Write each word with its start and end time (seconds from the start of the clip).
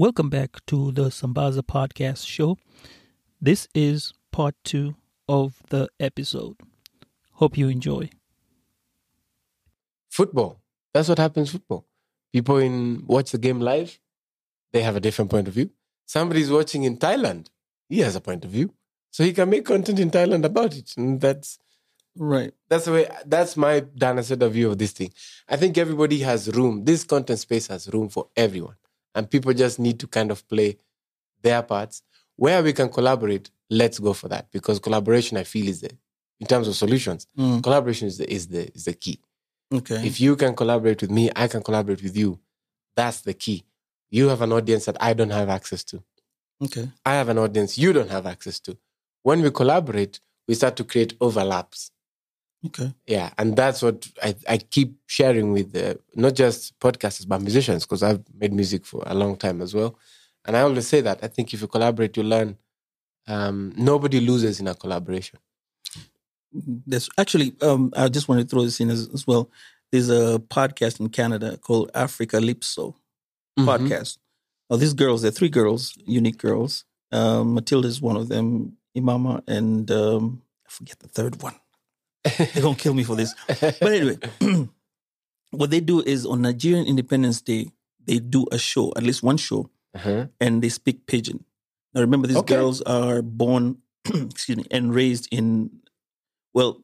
Welcome 0.00 0.30
back 0.30 0.64
to 0.68 0.92
the 0.92 1.10
Sambaza 1.10 1.60
Podcast 1.60 2.26
Show. 2.26 2.56
This 3.38 3.68
is 3.74 4.14
part 4.32 4.54
two 4.64 4.94
of 5.28 5.62
the 5.68 5.90
episode. 6.00 6.56
Hope 7.32 7.58
you 7.58 7.68
enjoy. 7.68 8.08
Football. 10.08 10.62
That's 10.94 11.10
what 11.10 11.18
happens. 11.18 11.50
Football. 11.50 11.84
People 12.32 12.56
in 12.56 13.04
watch 13.08 13.32
the 13.32 13.36
game 13.36 13.60
live. 13.60 14.00
They 14.72 14.80
have 14.80 14.96
a 14.96 15.00
different 15.00 15.30
point 15.30 15.48
of 15.48 15.52
view. 15.52 15.68
Somebody's 16.06 16.50
watching 16.50 16.84
in 16.84 16.96
Thailand. 16.96 17.48
He 17.90 17.98
has 17.98 18.16
a 18.16 18.22
point 18.22 18.46
of 18.46 18.52
view, 18.52 18.72
so 19.10 19.22
he 19.22 19.34
can 19.34 19.50
make 19.50 19.66
content 19.66 19.98
in 19.98 20.10
Thailand 20.10 20.46
about 20.46 20.74
it. 20.78 20.94
And 20.96 21.20
that's 21.20 21.58
Right. 22.16 22.54
that's 22.70 22.86
the 22.86 22.92
way. 22.92 23.06
That's 23.26 23.54
my 23.54 23.80
Dan 23.80 24.16
Aseda 24.16 24.50
view 24.50 24.70
of 24.70 24.78
this 24.78 24.92
thing. 24.92 25.12
I 25.46 25.58
think 25.58 25.76
everybody 25.76 26.20
has 26.20 26.48
room. 26.48 26.86
This 26.86 27.04
content 27.04 27.38
space 27.40 27.66
has 27.66 27.86
room 27.92 28.08
for 28.08 28.28
everyone, 28.34 28.76
and 29.14 29.30
people 29.30 29.52
just 29.52 29.78
need 29.78 29.98
to 30.00 30.06
kind 30.06 30.30
of 30.30 30.46
play 30.48 30.76
their 31.42 31.62
parts. 31.62 32.02
Where 32.36 32.62
we 32.62 32.72
can 32.72 32.88
collaborate, 32.88 33.50
let's 33.68 33.98
go 33.98 34.12
for 34.12 34.28
that 34.28 34.50
because 34.50 34.78
collaboration, 34.78 35.36
I 35.36 35.44
feel, 35.44 35.68
is 35.68 35.80
the 35.82 35.90
in 36.40 36.46
terms 36.46 36.68
of 36.68 36.74
solutions. 36.76 37.26
Mm, 37.38 37.62
Collaboration 37.62 38.08
is 38.08 38.16
the 38.18 38.32
is 38.32 38.48
the 38.48 38.70
is 38.74 38.84
the 38.86 38.94
key. 38.94 39.20
okay. 39.74 40.06
If 40.06 40.20
you 40.20 40.36
can 40.36 40.54
collaborate 40.56 41.02
with 41.02 41.10
me, 41.10 41.30
I 41.36 41.48
can 41.48 41.62
collaborate 41.62 42.02
with 42.02 42.16
you. 42.16 42.38
That's 42.96 43.20
the 43.20 43.34
key. 43.34 43.64
You 44.10 44.28
have 44.28 44.40
an 44.42 44.52
audience 44.52 44.86
that 44.86 44.96
I 45.00 45.12
don't 45.12 45.30
have 45.30 45.48
access 45.48 45.84
to. 45.84 46.02
okay. 46.64 46.88
I 47.04 47.14
have 47.14 47.28
an 47.28 47.38
audience 47.38 47.76
you 47.78 47.92
don't 47.92 48.10
have 48.10 48.26
access 48.26 48.58
to. 48.60 48.76
When 49.22 49.42
we 49.42 49.50
collaborate, 49.50 50.20
we 50.48 50.54
start 50.54 50.76
to 50.76 50.84
create 50.84 51.14
overlaps. 51.20 51.90
Okay. 52.66 52.92
Yeah, 53.06 53.30
and 53.38 53.56
that's 53.56 53.80
what 53.82 54.06
I, 54.22 54.34
I 54.48 54.58
keep 54.58 54.96
sharing 55.06 55.52
with 55.52 55.74
uh, 55.74 55.94
not 56.14 56.34
just 56.34 56.78
podcasters 56.78 57.26
but 57.26 57.40
musicians 57.40 57.84
because 57.86 58.02
I've 58.02 58.22
made 58.38 58.52
music 58.52 58.84
for 58.84 59.02
a 59.06 59.14
long 59.14 59.36
time 59.36 59.62
as 59.62 59.74
well. 59.74 59.98
And 60.44 60.56
I 60.56 60.60
always 60.60 60.86
say 60.86 61.00
that 61.00 61.20
I 61.22 61.28
think 61.28 61.54
if 61.54 61.62
you 61.62 61.68
collaborate, 61.68 62.16
you 62.16 62.22
learn. 62.22 62.56
Um, 63.26 63.72
nobody 63.76 64.20
loses 64.20 64.60
in 64.60 64.66
a 64.68 64.74
collaboration. 64.74 65.38
There's 66.52 67.08
actually, 67.16 67.54
um, 67.62 67.92
I 67.96 68.08
just 68.08 68.28
want 68.28 68.40
to 68.40 68.46
throw 68.46 68.64
this 68.64 68.80
in 68.80 68.90
as, 68.90 69.08
as 69.14 69.26
well. 69.26 69.50
There's 69.92 70.10
a 70.10 70.38
podcast 70.38 70.98
in 71.00 71.08
Canada 71.10 71.56
called 71.58 71.90
Africa 71.94 72.38
Lipso 72.38 72.94
Mhm. 73.58 73.66
podcast. 73.66 74.18
Now, 74.68 74.76
these 74.76 74.94
girls, 74.94 75.22
they're 75.22 75.30
three 75.30 75.48
girls, 75.48 75.94
unique 76.06 76.38
girls. 76.38 76.84
Um, 77.12 77.54
Matilda 77.54 77.88
is 77.88 78.00
one 78.00 78.16
of 78.16 78.28
them, 78.28 78.76
Imama, 78.96 79.42
and 79.48 79.90
um, 79.90 80.42
I 80.66 80.70
forget 80.70 80.98
the 81.00 81.08
third 81.08 81.42
one. 81.42 81.54
They're 82.38 82.62
going 82.62 82.74
to 82.76 82.80
kill 82.82 82.94
me 82.94 83.04
for 83.04 83.16
this. 83.16 83.34
But 83.46 83.82
anyway, 83.92 84.18
what 85.50 85.70
they 85.70 85.80
do 85.80 86.00
is 86.02 86.26
on 86.26 86.42
Nigerian 86.42 86.86
Independence 86.86 87.40
Day, 87.40 87.70
they 88.04 88.18
do 88.18 88.46
a 88.52 88.58
show, 88.58 88.92
at 88.96 89.02
least 89.02 89.22
one 89.22 89.36
show, 89.36 89.70
Uh-huh. 89.94 90.26
and 90.40 90.62
they 90.62 90.68
speak 90.68 91.06
pidgin. 91.06 91.44
Now 91.94 92.00
remember, 92.02 92.26
these 92.28 92.36
Okay. 92.38 92.54
girls 92.54 92.82
are 92.82 93.22
born, 93.22 93.78
excuse 94.06 94.58
me, 94.58 94.64
and 94.70 94.94
raised 94.94 95.28
in, 95.32 95.70
well, 96.54 96.82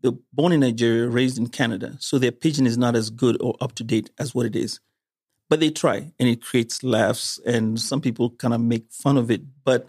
they're 0.00 0.12
born 0.32 0.52
in 0.52 0.60
Nigeria, 0.60 1.08
raised 1.08 1.38
in 1.38 1.46
Canada, 1.48 1.96
so 2.00 2.18
their 2.18 2.32
pidgin 2.32 2.66
is 2.66 2.76
not 2.76 2.96
as 2.96 3.08
good 3.10 3.36
or 3.40 3.56
up 3.60 3.74
to 3.76 3.84
date 3.84 4.10
as 4.18 4.34
what 4.34 4.46
it 4.46 4.56
is. 4.56 4.80
But 5.48 5.60
they 5.60 5.70
try, 5.70 6.12
and 6.18 6.28
it 6.28 6.42
creates 6.42 6.82
laughs, 6.82 7.38
and 7.46 7.78
some 7.80 8.00
people 8.00 8.30
kind 8.30 8.54
of 8.54 8.60
make 8.60 8.90
fun 8.90 9.16
of 9.18 9.30
it. 9.30 9.42
But 9.64 9.88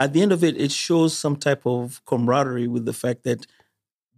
at 0.00 0.12
the 0.12 0.22
end 0.22 0.32
of 0.32 0.42
it, 0.42 0.56
it 0.60 0.72
shows 0.72 1.16
some 1.16 1.36
type 1.36 1.62
of 1.66 2.02
camaraderie 2.06 2.66
with 2.68 2.84
the 2.86 2.92
fact 2.92 3.22
that 3.24 3.46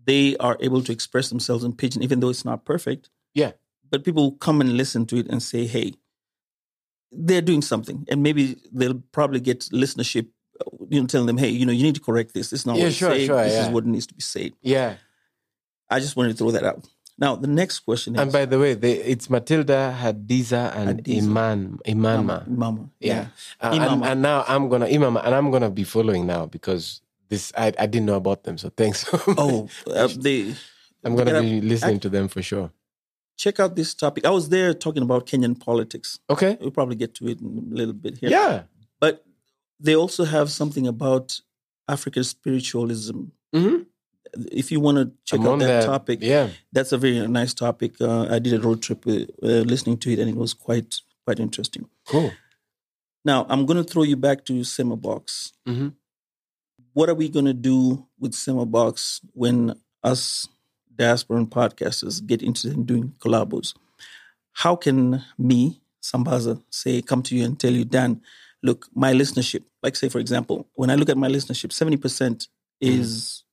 they 0.09 0.25
are 0.47 0.57
able 0.67 0.83
to 0.87 0.93
express 0.97 1.27
themselves 1.33 1.63
in 1.67 1.73
pidgin, 1.81 2.03
even 2.07 2.19
though 2.21 2.33
it's 2.35 2.45
not 2.51 2.65
perfect 2.73 3.03
Yeah. 3.43 3.53
but 3.93 4.05
people 4.09 4.27
come 4.47 4.59
and 4.63 4.71
listen 4.83 5.03
to 5.11 5.17
it 5.23 5.27
and 5.33 5.41
say, 5.51 5.63
"Hey, 5.75 5.89
they're 7.27 7.47
doing 7.51 7.63
something," 7.73 7.99
and 8.11 8.23
maybe 8.27 8.43
they'll 8.79 9.03
probably 9.19 9.41
get 9.41 9.61
listenership. 9.83 10.27
uh, 10.61 10.71
You 10.91 11.01
know, 11.01 11.07
telling 11.07 11.29
them, 11.31 11.39
"Hey, 11.45 11.51
you 11.61 11.65
know, 11.67 11.77
you 11.79 11.85
need 11.89 11.95
to 12.01 12.05
correct 12.09 12.31
this. 12.35 12.47
This 12.51 12.61
is 12.63 12.67
not 12.67 12.77
Yeah, 12.79 12.85
what 12.91 12.95
sure, 13.01 13.15
you 13.15 13.21
say. 13.21 13.27
sure, 13.31 13.43
this 13.45 13.53
yeah. 13.59 13.67
is 13.67 13.73
what 13.75 13.85
needs 13.95 14.07
to 14.11 14.15
be 14.21 14.25
said." 14.35 14.51
Yeah. 14.75 14.91
I 15.95 15.97
just 16.05 16.15
wanted 16.17 16.31
to 16.35 16.39
throw 16.41 16.51
that 16.57 16.65
out. 16.71 16.81
Now, 17.25 17.33
the 17.45 17.47
next 17.61 17.77
question 17.89 18.11
is 18.15 18.21
And 18.21 18.31
by 18.39 18.45
the 18.53 18.59
way, 18.63 18.73
they, 18.75 18.95
it's 19.13 19.27
Matilda, 19.37 19.81
Hadiza, 20.03 20.63
and 20.79 20.87
Hadiza. 21.03 21.23
Iman, 21.23 21.61
Imanma. 21.93 22.37
Mama. 22.65 22.83
Yeah. 23.01 23.29
Uh, 23.61 23.73
Imama. 23.77 23.93
and, 23.93 24.05
and 24.11 24.19
now 24.31 24.39
I'm 24.53 24.65
gonna 24.73 24.87
Imama, 24.97 25.19
and 25.25 25.33
I'm 25.39 25.49
gonna 25.55 25.71
be 25.71 25.85
following 25.85 26.27
now 26.27 26.43
because 26.47 26.85
this 27.29 27.53
I, 27.57 27.73
I 27.79 27.87
didn't 27.87 28.07
know 28.07 28.17
about 28.17 28.45
them. 28.45 28.59
So 28.59 28.71
thanks. 28.71 29.05
Oh, 29.37 29.69
uh, 29.87 30.09
they 30.17 30.55
I'm 31.05 31.15
gonna 31.17 31.41
be 31.41 31.61
listening 31.61 32.01
to 32.01 32.09
them 32.09 32.29
for 32.29 32.43
sure. 32.43 32.71
check 33.37 33.61
out 33.61 33.77
this 33.77 33.95
topic. 33.95 34.25
I 34.27 34.31
was 34.31 34.49
there 34.49 34.75
talking 34.75 35.03
about 35.03 35.27
Kenyan 35.27 35.55
politics. 35.59 36.19
Okay. 36.29 36.57
We'll 36.61 36.73
probably 36.73 36.97
get 36.97 37.15
to 37.17 37.29
it 37.29 37.41
in 37.41 37.69
a 37.73 37.75
little 37.75 37.95
bit 37.95 38.19
here. 38.19 38.31
Yeah. 38.31 38.63
But 39.01 39.25
they 39.79 39.95
also 39.95 40.25
have 40.25 40.51
something 40.51 40.87
about 40.89 41.41
African 41.89 42.25
spiritualism. 42.25 43.19
hmm 43.55 43.77
If 44.63 44.73
you 44.73 44.81
want 44.81 44.97
to 44.99 45.05
check 45.25 45.41
out 45.47 45.59
that 45.61 45.85
topic, 45.87 46.19
Yeah. 46.21 46.49
that's 46.73 46.93
a 46.93 46.99
very 46.99 47.27
nice 47.29 47.55
topic. 47.55 47.93
Uh, 48.01 48.27
I 48.29 48.39
did 48.41 48.53
a 48.55 48.61
road 48.61 48.83
trip 48.83 49.07
with, 49.07 49.31
uh, 49.43 49.63
listening 49.73 49.99
to 50.03 50.11
it, 50.13 50.19
and 50.19 50.29
it 50.29 50.37
was 50.37 50.53
quite 50.53 50.91
quite 51.25 51.39
interesting. 51.47 51.85
Cool. 52.11 52.31
Now 53.25 53.47
I'm 53.49 53.67
going 53.67 53.77
to 53.85 53.89
throw 53.93 54.03
you 54.03 54.17
back 54.17 54.45
to 54.47 54.65
Sema 54.65 54.97
Box. 54.97 55.53
Mhm. 55.67 55.93
What 56.93 57.09
are 57.09 57.15
we 57.15 57.29
going 57.29 57.45
to 57.45 57.55
do 57.55 58.07
with 58.19 58.35
Sema 58.35 58.67
Box 58.67 59.21
when 59.33 59.75
us 60.03 60.49
diasporan 60.95 61.49
podcasters 61.49 62.25
get 62.25 62.43
interested 62.43 62.73
in 62.75 62.85
doing 62.85 63.15
collabos? 63.19 63.75
How 64.53 64.75
can 64.75 65.23
me, 65.39 65.81
Sambaza, 66.03 66.63
say 66.71 67.01
come 67.03 67.23
to 67.25 67.37
you 67.37 67.45
and 67.45 67.59
tell 67.59 67.73
you, 67.73 67.85
Dan, 67.85 68.21
look, 68.63 68.87
my 68.95 69.13
listenership, 69.13 69.63
like 69.83 69.95
say 69.97 70.09
for 70.09 70.19
example, 70.19 70.69
when 70.75 70.91
I 70.91 70.97
look 70.97 71.09
at 71.09 71.17
my 71.17 71.29
listenership, 71.29 71.73
seventy 71.73 71.97
percent 71.97 72.49
is 72.81 73.45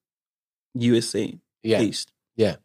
USA 0.73 1.38
Yeah. 1.63 1.79
based. 1.79 2.12
Yeah. 2.35 2.56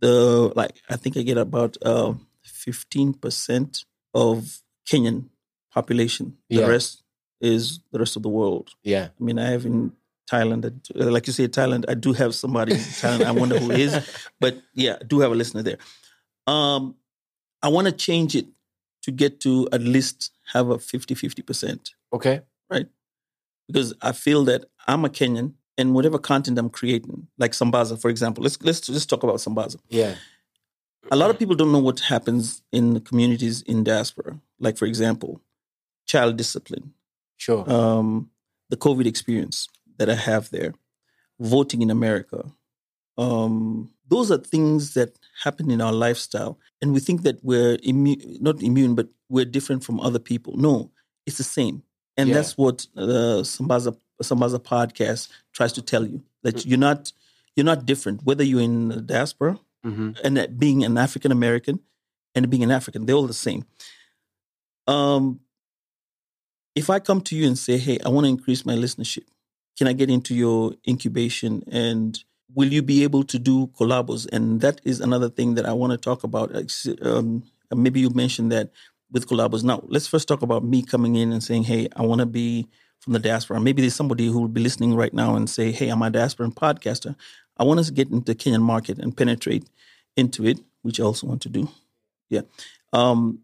The 0.00 0.52
like 0.54 0.80
I 0.88 0.96
think 0.96 1.16
I 1.16 1.22
get 1.22 1.38
about 1.38 1.76
uh, 1.82 2.14
fifteen 2.44 3.14
percent 3.14 3.84
of 4.14 4.60
Kenyan 4.86 5.28
population. 5.72 6.36
The 6.50 6.56
Yeah. 6.60 6.66
rest 6.66 7.02
is 7.40 7.80
the 7.92 7.98
rest 7.98 8.16
of 8.16 8.22
the 8.22 8.28
world. 8.28 8.70
Yeah. 8.82 9.08
I 9.18 9.24
mean, 9.24 9.38
I 9.38 9.48
have 9.50 9.64
in 9.64 9.92
Thailand, 10.30 10.64
uh, 10.66 11.10
like 11.10 11.26
you 11.26 11.32
say, 11.32 11.48
Thailand. 11.48 11.84
I 11.88 11.94
do 11.94 12.12
have 12.12 12.34
somebody 12.34 12.72
in 12.74 12.78
Thailand. 12.78 13.24
I 13.24 13.32
wonder 13.32 13.58
who 13.58 13.70
it 13.72 13.78
is, 13.80 13.92
but 14.38 14.54
yeah, 14.74 14.96
I 15.00 15.04
do 15.04 15.20
have 15.20 15.32
a 15.32 15.34
listener 15.34 15.62
there. 15.62 15.78
Um, 16.46 16.94
I 17.62 17.68
want 17.68 17.86
to 17.86 17.92
change 17.92 18.36
it 18.36 18.46
to 19.02 19.10
get 19.10 19.40
to 19.40 19.68
at 19.72 19.80
least 19.82 20.30
have 20.52 20.68
a 20.70 20.76
50-50 20.78 21.46
percent 21.46 21.94
Okay. 22.12 22.40
Right. 22.70 22.86
Because 23.66 23.94
I 24.02 24.12
feel 24.12 24.44
that 24.44 24.64
I'm 24.86 25.04
a 25.04 25.08
Kenyan 25.08 25.54
and 25.78 25.94
whatever 25.94 26.18
content 26.18 26.58
I'm 26.58 26.70
creating, 26.70 27.28
like 27.38 27.52
Sambaza, 27.52 28.00
for 28.00 28.10
example, 28.10 28.42
let's 28.44 28.60
let's 28.62 28.80
just 28.80 29.08
talk 29.08 29.22
about 29.22 29.36
Sambaza. 29.36 29.76
Yeah. 29.88 30.14
A 31.10 31.16
lot 31.16 31.30
of 31.30 31.38
people 31.38 31.54
don't 31.56 31.72
know 31.72 31.78
what 31.78 32.00
happens 32.00 32.62
in 32.72 32.94
the 32.94 33.00
communities 33.00 33.62
in 33.62 33.84
diaspora. 33.84 34.38
Like, 34.58 34.76
for 34.76 34.86
example, 34.86 35.40
child 36.06 36.36
discipline, 36.36 36.92
Sure. 37.36 37.64
um, 37.70 38.30
the 38.68 38.76
COVID 38.76 39.06
experience 39.06 39.66
that 40.00 40.08
I 40.08 40.14
have 40.30 40.48
there, 40.50 40.72
voting 41.38 41.82
in 41.82 41.90
America. 41.90 42.40
Um, 43.18 43.90
those 44.08 44.30
are 44.32 44.38
things 44.38 44.94
that 44.94 45.10
happen 45.44 45.70
in 45.70 45.80
our 45.82 45.92
lifestyle, 45.92 46.58
and 46.80 46.92
we 46.94 47.00
think 47.00 47.22
that 47.22 47.36
we're 47.44 47.76
immune, 47.82 48.38
not 48.40 48.62
immune, 48.62 48.94
but 48.94 49.08
we're 49.28 49.44
different 49.44 49.84
from 49.84 50.00
other 50.00 50.18
people. 50.18 50.56
No, 50.56 50.90
it's 51.26 51.36
the 51.36 51.44
same, 51.58 51.82
and 52.16 52.28
Yeah. 52.30 52.36
that's 52.36 52.56
what 52.56 52.86
the 52.94 53.42
Sambaza 53.44 53.92
Sambaza 54.22 54.58
podcast 54.72 55.28
tries 55.52 55.72
to 55.74 55.82
tell 55.82 56.04
you 56.12 56.18
that 56.44 56.56
Mm. 56.56 56.66
you're 56.68 56.84
not 56.88 57.12
you're 57.56 57.70
not 57.72 57.84
different, 57.84 58.22
whether 58.24 58.44
you're 58.44 58.66
in 58.70 58.88
the 58.88 59.00
diaspora 59.02 59.58
hmm 59.84 60.10
and 60.24 60.36
that 60.38 60.58
being 60.64 60.80
an 60.88 60.96
African 61.06 61.32
American 61.32 61.76
and 62.34 62.48
being 62.52 62.64
an 62.68 62.70
African, 62.78 63.00
they're 63.04 63.16
all 63.20 63.26
the 63.36 63.42
same. 63.48 63.62
Um, 64.86 65.40
if 66.74 66.88
I 66.88 66.98
come 67.00 67.20
to 67.28 67.34
you 67.38 67.46
and 67.50 67.58
say, 67.58 67.76
"Hey, 67.86 67.98
I 68.06 68.08
want 68.08 68.24
to 68.26 68.28
increase 68.36 68.62
my 68.70 68.76
listenership," 68.84 69.26
can 69.78 69.86
I 69.86 69.92
get 69.92 70.10
into 70.10 70.34
your 70.34 70.74
incubation 70.86 71.62
and 71.70 72.18
will 72.54 72.72
you 72.72 72.82
be 72.82 73.02
able 73.02 73.24
to 73.24 73.38
do 73.38 73.68
collabos? 73.68 74.26
And 74.32 74.60
that 74.60 74.80
is 74.84 75.00
another 75.00 75.28
thing 75.28 75.54
that 75.54 75.66
I 75.66 75.72
want 75.72 75.92
to 75.92 75.96
talk 75.96 76.24
about. 76.24 76.52
Um, 77.02 77.44
maybe 77.74 78.00
you 78.00 78.10
mentioned 78.10 78.52
that 78.52 78.70
with 79.10 79.28
collabos. 79.28 79.64
Now, 79.64 79.82
let's 79.86 80.06
first 80.06 80.28
talk 80.28 80.42
about 80.42 80.64
me 80.64 80.82
coming 80.82 81.16
in 81.16 81.32
and 81.32 81.42
saying, 81.42 81.64
hey, 81.64 81.88
I 81.96 82.02
want 82.02 82.20
to 82.20 82.26
be 82.26 82.68
from 83.00 83.12
the 83.14 83.18
diaspora. 83.18 83.60
Maybe 83.60 83.82
there's 83.82 83.94
somebody 83.94 84.26
who 84.26 84.40
will 84.40 84.48
be 84.48 84.60
listening 84.60 84.94
right 84.94 85.12
now 85.14 85.34
and 85.34 85.48
say, 85.48 85.72
hey, 85.72 85.88
I'm 85.88 86.02
a 86.02 86.10
diasporan 86.10 86.54
podcaster. 86.54 87.16
I 87.56 87.64
want 87.64 87.84
to 87.84 87.92
get 87.92 88.10
into 88.10 88.32
the 88.32 88.34
Kenyan 88.34 88.62
market 88.62 88.98
and 88.98 89.16
penetrate 89.16 89.68
into 90.16 90.46
it, 90.46 90.60
which 90.82 91.00
I 91.00 91.04
also 91.04 91.26
want 91.26 91.42
to 91.42 91.48
do. 91.48 91.68
Yeah. 92.28 92.42
Um, 92.92 93.40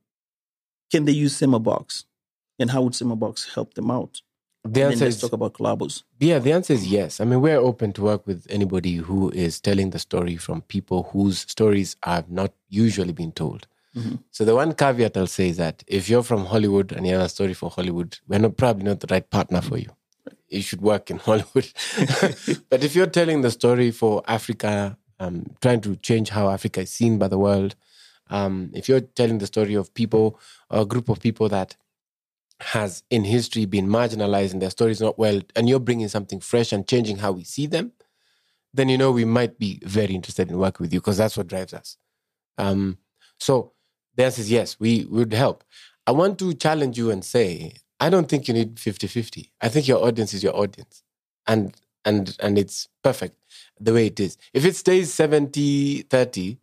can 0.91 1.05
they 1.05 1.13
use 1.13 1.39
Semabox? 1.39 2.05
And 2.59 2.71
how 2.71 2.83
would 2.83 2.95
Semabox 2.95 3.55
help 3.55 3.75
them 3.75 3.91
out? 3.91 4.23
The 4.73 4.83
answer 4.83 5.05
let's 5.05 5.17
is 5.17 5.23
talk 5.23 5.33
about 5.33 5.55
collabos. 5.55 6.03
Yeah, 6.19 6.39
the 6.39 6.53
answer 6.53 6.73
is 6.73 6.87
yes. 6.87 7.21
I 7.21 7.25
mean, 7.25 7.41
we're 7.41 7.59
open 7.59 7.93
to 7.95 8.03
work 8.03 8.27
with 8.27 8.47
anybody 8.51 8.97
who 8.97 9.31
is 9.31 9.61
telling 9.61 9.91
the 9.91 9.99
story 9.99 10.37
from 10.37 10.63
people 10.63 11.05
whose 11.13 11.41
stories 11.41 11.97
have 12.03 12.31
not 12.31 12.53
usually 12.69 13.13
been 13.13 13.33
told. 13.33 13.67
Mm-hmm. 13.97 14.17
So 14.31 14.45
the 14.45 14.55
one 14.55 14.75
caveat 14.75 15.17
I'll 15.17 15.27
say 15.27 15.49
is 15.49 15.57
that 15.57 15.83
if 15.87 16.09
you're 16.09 16.23
from 16.23 16.45
Hollywood 16.45 16.93
and 16.93 17.07
you 17.07 17.15
have 17.15 17.23
a 17.23 17.29
story 17.29 17.55
for 17.55 17.71
Hollywood, 17.71 18.19
we're 18.29 18.39
not, 18.39 18.57
probably 18.57 18.85
not 18.85 19.01
the 19.01 19.09
right 19.11 19.29
partner 19.29 19.61
for 19.63 19.79
you. 19.79 19.91
You 20.49 20.63
should 20.63 20.83
work 20.83 21.11
in 21.11 21.19
Hollywood. 21.29 21.73
but 22.71 22.85
if 22.85 22.95
you're 22.95 23.07
telling 23.07 23.41
the 23.41 23.51
story 23.51 23.91
for 23.91 24.23
Africa, 24.29 24.99
um, 25.19 25.47
trying 25.63 25.81
to 25.83 25.97
change 25.97 26.29
how 26.29 26.51
Africa 26.51 26.83
is 26.83 26.91
seen 26.91 27.19
by 27.19 27.29
the 27.29 27.39
world, 27.39 27.75
um, 28.29 28.71
if 28.75 28.89
you're 28.89 29.01
telling 29.01 29.39
the 29.39 29.47
story 29.47 29.75
of 29.75 29.95
people, 29.95 30.39
a 30.71 30.85
group 30.85 31.09
of 31.09 31.21
people 31.21 31.49
that 31.49 31.77
has 32.61 33.03
in 33.11 33.25
history 33.25 33.67
been 33.67 33.87
marginalized 33.87 34.53
and 34.53 34.63
their 34.63 34.71
stories 34.71 35.01
not 35.01 35.19
well, 35.19 35.41
and 35.55 35.69
you're 35.69 35.81
bringing 35.81 36.09
something 36.09 36.41
fresh 36.41 36.73
and 36.73 36.89
changing 36.89 37.19
how 37.19 37.33
we 37.33 37.45
see 37.45 37.67
them, 37.67 37.93
then 38.73 38.89
you 38.89 38.99
know 38.99 39.11
we 39.11 39.25
might 39.25 39.59
be 39.59 39.81
very 39.85 40.15
interested 40.15 40.51
in 40.51 40.59
working 40.59 40.85
with 40.85 40.93
you 40.93 41.01
because 41.01 41.17
that's 41.17 41.37
what 41.37 41.47
drives 41.47 41.75
us. 41.75 41.97
Um, 42.59 42.99
so 43.39 43.73
the 44.17 44.25
answer 44.25 44.41
is 44.41 44.51
yes, 44.51 44.79
we 44.81 45.05
would 45.07 45.33
help. 45.33 45.65
I 46.07 46.13
want 46.13 46.39
to 46.39 46.55
challenge 46.55 46.97
you 46.97 47.11
and 47.11 47.25
say, 47.25 47.75
I 48.01 48.11
don't 48.11 48.29
think 48.29 48.49
you 48.49 48.55
need 48.55 48.79
50 48.79 49.07
50. 49.07 49.53
I 49.61 49.69
think 49.69 49.89
your 49.89 50.05
audience 50.05 50.35
is 50.35 50.43
your 50.43 50.57
audience. 50.57 51.03
And 51.47 51.75
and 52.05 52.37
and 52.41 52.59
it's 52.59 52.89
perfect 53.03 53.37
the 53.81 53.93
way 53.93 54.07
it 54.07 54.21
is. 54.21 54.37
If 54.55 54.65
it 54.65 54.77
stays 54.77 55.13
70 55.13 56.03
30, 56.03 56.59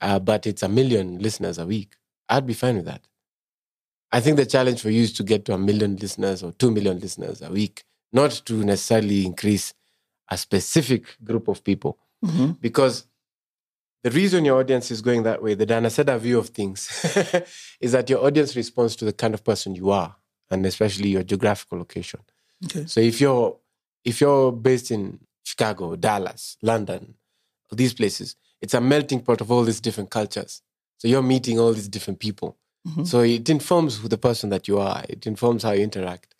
uh, 0.00 0.18
but 0.18 0.46
it's 0.46 0.62
a 0.62 0.68
million 0.68 1.18
listeners 1.18 1.58
a 1.58 1.66
week, 1.66 1.96
I'd 2.28 2.46
be 2.46 2.54
fine 2.54 2.76
with 2.76 2.86
that. 2.86 3.06
I 4.12 4.20
think 4.20 4.36
the 4.36 4.46
challenge 4.46 4.82
for 4.82 4.90
you 4.90 5.02
is 5.02 5.12
to 5.14 5.22
get 5.22 5.44
to 5.46 5.54
a 5.54 5.58
million 5.58 5.96
listeners 5.96 6.42
or 6.42 6.52
two 6.52 6.70
million 6.70 7.00
listeners 7.00 7.40
a 7.40 7.50
week, 7.50 7.84
not 8.12 8.30
to 8.44 8.64
necessarily 8.64 9.24
increase 9.24 9.72
a 10.30 10.36
specific 10.36 11.16
group 11.24 11.48
of 11.48 11.64
people. 11.64 11.98
Mm-hmm. 12.24 12.52
Because 12.60 13.06
the 14.02 14.10
reason 14.10 14.44
your 14.44 14.60
audience 14.60 14.90
is 14.90 15.00
going 15.00 15.22
that 15.22 15.42
way, 15.42 15.54
the 15.54 15.66
Dan 15.66 15.84
Aseda 15.84 16.18
view 16.18 16.38
of 16.38 16.48
things, 16.48 16.88
is 17.80 17.92
that 17.92 18.10
your 18.10 18.24
audience 18.24 18.54
responds 18.54 18.96
to 18.96 19.04
the 19.04 19.12
kind 19.12 19.32
of 19.32 19.42
person 19.44 19.74
you 19.74 19.90
are, 19.90 20.14
and 20.50 20.66
especially 20.66 21.08
your 21.08 21.22
geographical 21.22 21.78
location. 21.78 22.20
Okay. 22.64 22.84
So 22.86 23.00
if 23.00 23.20
you're 23.20 23.56
if 24.04 24.20
you're 24.20 24.52
based 24.52 24.90
in 24.90 25.20
Chicago, 25.44 25.96
Dallas, 25.96 26.56
London, 26.62 27.14
these 27.70 27.94
places, 27.94 28.36
it's 28.60 28.74
a 28.74 28.80
melting 28.80 29.20
pot 29.20 29.40
of 29.40 29.50
all 29.50 29.62
these 29.62 29.80
different 29.80 30.10
cultures. 30.10 30.62
So 30.98 31.08
you're 31.08 31.22
meeting 31.22 31.58
all 31.58 31.72
these 31.72 31.88
different 31.88 32.20
people. 32.20 32.56
Mm-hmm. 32.86 33.04
So 33.04 33.20
it 33.20 33.48
informs 33.48 33.98
who 33.98 34.08
the 34.08 34.18
person 34.18 34.50
that 34.50 34.66
you 34.66 34.78
are. 34.78 35.04
It 35.08 35.26
informs 35.26 35.62
how 35.62 35.72
you 35.72 35.82
interact. 35.82 36.34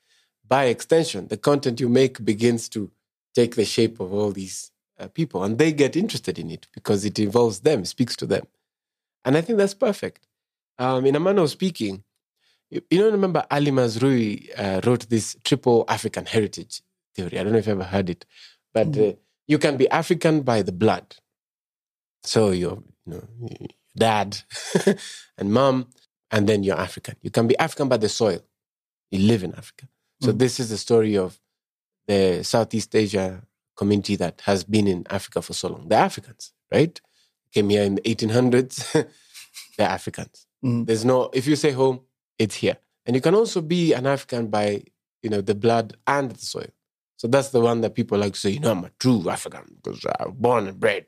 By 0.46 0.64
extension, 0.64 1.28
the 1.28 1.36
content 1.36 1.80
you 1.80 1.88
make 1.88 2.24
begins 2.24 2.68
to 2.70 2.90
take 3.34 3.54
the 3.54 3.64
shape 3.64 4.00
of 4.00 4.12
all 4.12 4.32
these 4.32 4.70
uh, 4.98 5.08
people 5.08 5.42
and 5.42 5.58
they 5.58 5.72
get 5.72 5.96
interested 5.96 6.38
in 6.38 6.50
it 6.50 6.66
because 6.74 7.04
it 7.04 7.18
involves 7.18 7.60
them, 7.60 7.84
speaks 7.84 8.16
to 8.16 8.26
them. 8.26 8.46
And 9.24 9.36
I 9.36 9.40
think 9.40 9.58
that's 9.58 9.74
perfect. 9.74 10.26
Um, 10.78 11.06
in 11.06 11.16
a 11.16 11.20
manner 11.20 11.42
of 11.42 11.50
speaking, 11.50 12.02
you, 12.70 12.82
you 12.90 12.98
know, 12.98 13.10
remember 13.10 13.44
Ali 13.50 13.70
Mazrui 13.70 14.50
uh, 14.58 14.80
wrote 14.84 15.08
this 15.08 15.36
triple 15.44 15.84
African 15.88 16.26
heritage 16.26 16.82
theory. 17.14 17.38
I 17.38 17.44
don't 17.44 17.52
know 17.52 17.58
if 17.58 17.66
you've 17.66 17.80
ever 17.80 17.88
heard 17.88 18.10
it, 18.10 18.24
but 18.72 18.92
mm-hmm. 18.92 19.10
uh, 19.10 19.12
you 19.46 19.58
can 19.58 19.76
be 19.76 19.88
African 19.90 20.42
by 20.42 20.62
the 20.62 20.72
blood. 20.72 21.16
So 22.24 22.50
your, 22.50 22.82
you 23.06 23.14
know, 23.14 23.48
dad 23.96 24.38
and 25.38 25.52
mom, 25.52 25.88
and 26.32 26.48
then 26.48 26.64
you're 26.64 26.78
African. 26.78 27.14
You 27.22 27.30
can 27.30 27.46
be 27.46 27.56
African 27.58 27.88
by 27.88 27.98
the 27.98 28.08
soil. 28.08 28.40
You 29.10 29.20
live 29.20 29.44
in 29.44 29.54
Africa. 29.54 29.86
So 30.22 30.30
mm-hmm. 30.30 30.38
this 30.38 30.58
is 30.58 30.70
the 30.70 30.78
story 30.78 31.16
of 31.16 31.38
the 32.08 32.42
Southeast 32.42 32.94
Asia 32.96 33.42
community 33.76 34.16
that 34.16 34.40
has 34.42 34.64
been 34.64 34.88
in 34.88 35.06
Africa 35.10 35.42
for 35.42 35.52
so 35.52 35.68
long. 35.68 35.88
The 35.88 35.96
Africans, 35.96 36.52
right? 36.72 36.98
Came 37.52 37.68
here 37.68 37.82
in 37.82 37.96
the 37.96 38.02
1800s. 38.02 38.92
They're 39.76 39.88
Africans. 39.88 40.46
Mm. 40.64 40.86
There's 40.86 41.04
no, 41.04 41.30
if 41.34 41.46
you 41.46 41.54
say 41.56 41.72
home, 41.72 42.00
it's 42.38 42.56
here. 42.56 42.78
And 43.04 43.14
you 43.14 43.22
can 43.22 43.34
also 43.34 43.60
be 43.60 43.92
an 43.92 44.06
African 44.06 44.48
by, 44.48 44.84
you 45.22 45.30
know, 45.30 45.40
the 45.40 45.54
blood 45.54 45.96
and 46.06 46.30
the 46.30 46.38
soil. 46.38 46.70
So 47.16 47.28
that's 47.28 47.50
the 47.50 47.60
one 47.60 47.82
that 47.82 47.94
people 47.94 48.18
like 48.18 48.34
to 48.34 48.40
say, 48.40 48.50
you 48.50 48.60
know, 48.60 48.72
I'm 48.72 48.84
a 48.84 48.90
true 48.98 49.28
African 49.28 49.76
because 49.82 50.04
I'm 50.18 50.32
born 50.32 50.66
and 50.66 50.80
bred. 50.80 51.06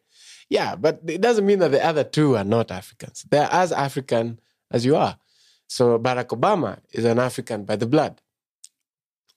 Yeah, 0.50 0.76
but 0.76 1.00
it 1.06 1.20
doesn't 1.20 1.46
mean 1.46 1.60
that 1.60 1.70
the 1.70 1.84
other 1.84 2.04
two 2.04 2.36
are 2.36 2.44
not 2.44 2.70
Africans. 2.70 3.24
They're 3.30 3.48
as 3.50 3.72
African 3.72 4.38
as 4.70 4.84
you 4.84 4.96
are. 4.96 5.18
So 5.66 5.98
Barack 5.98 6.28
Obama 6.28 6.78
is 6.92 7.04
an 7.04 7.18
African 7.18 7.64
by 7.64 7.76
the 7.76 7.86
blood, 7.86 8.20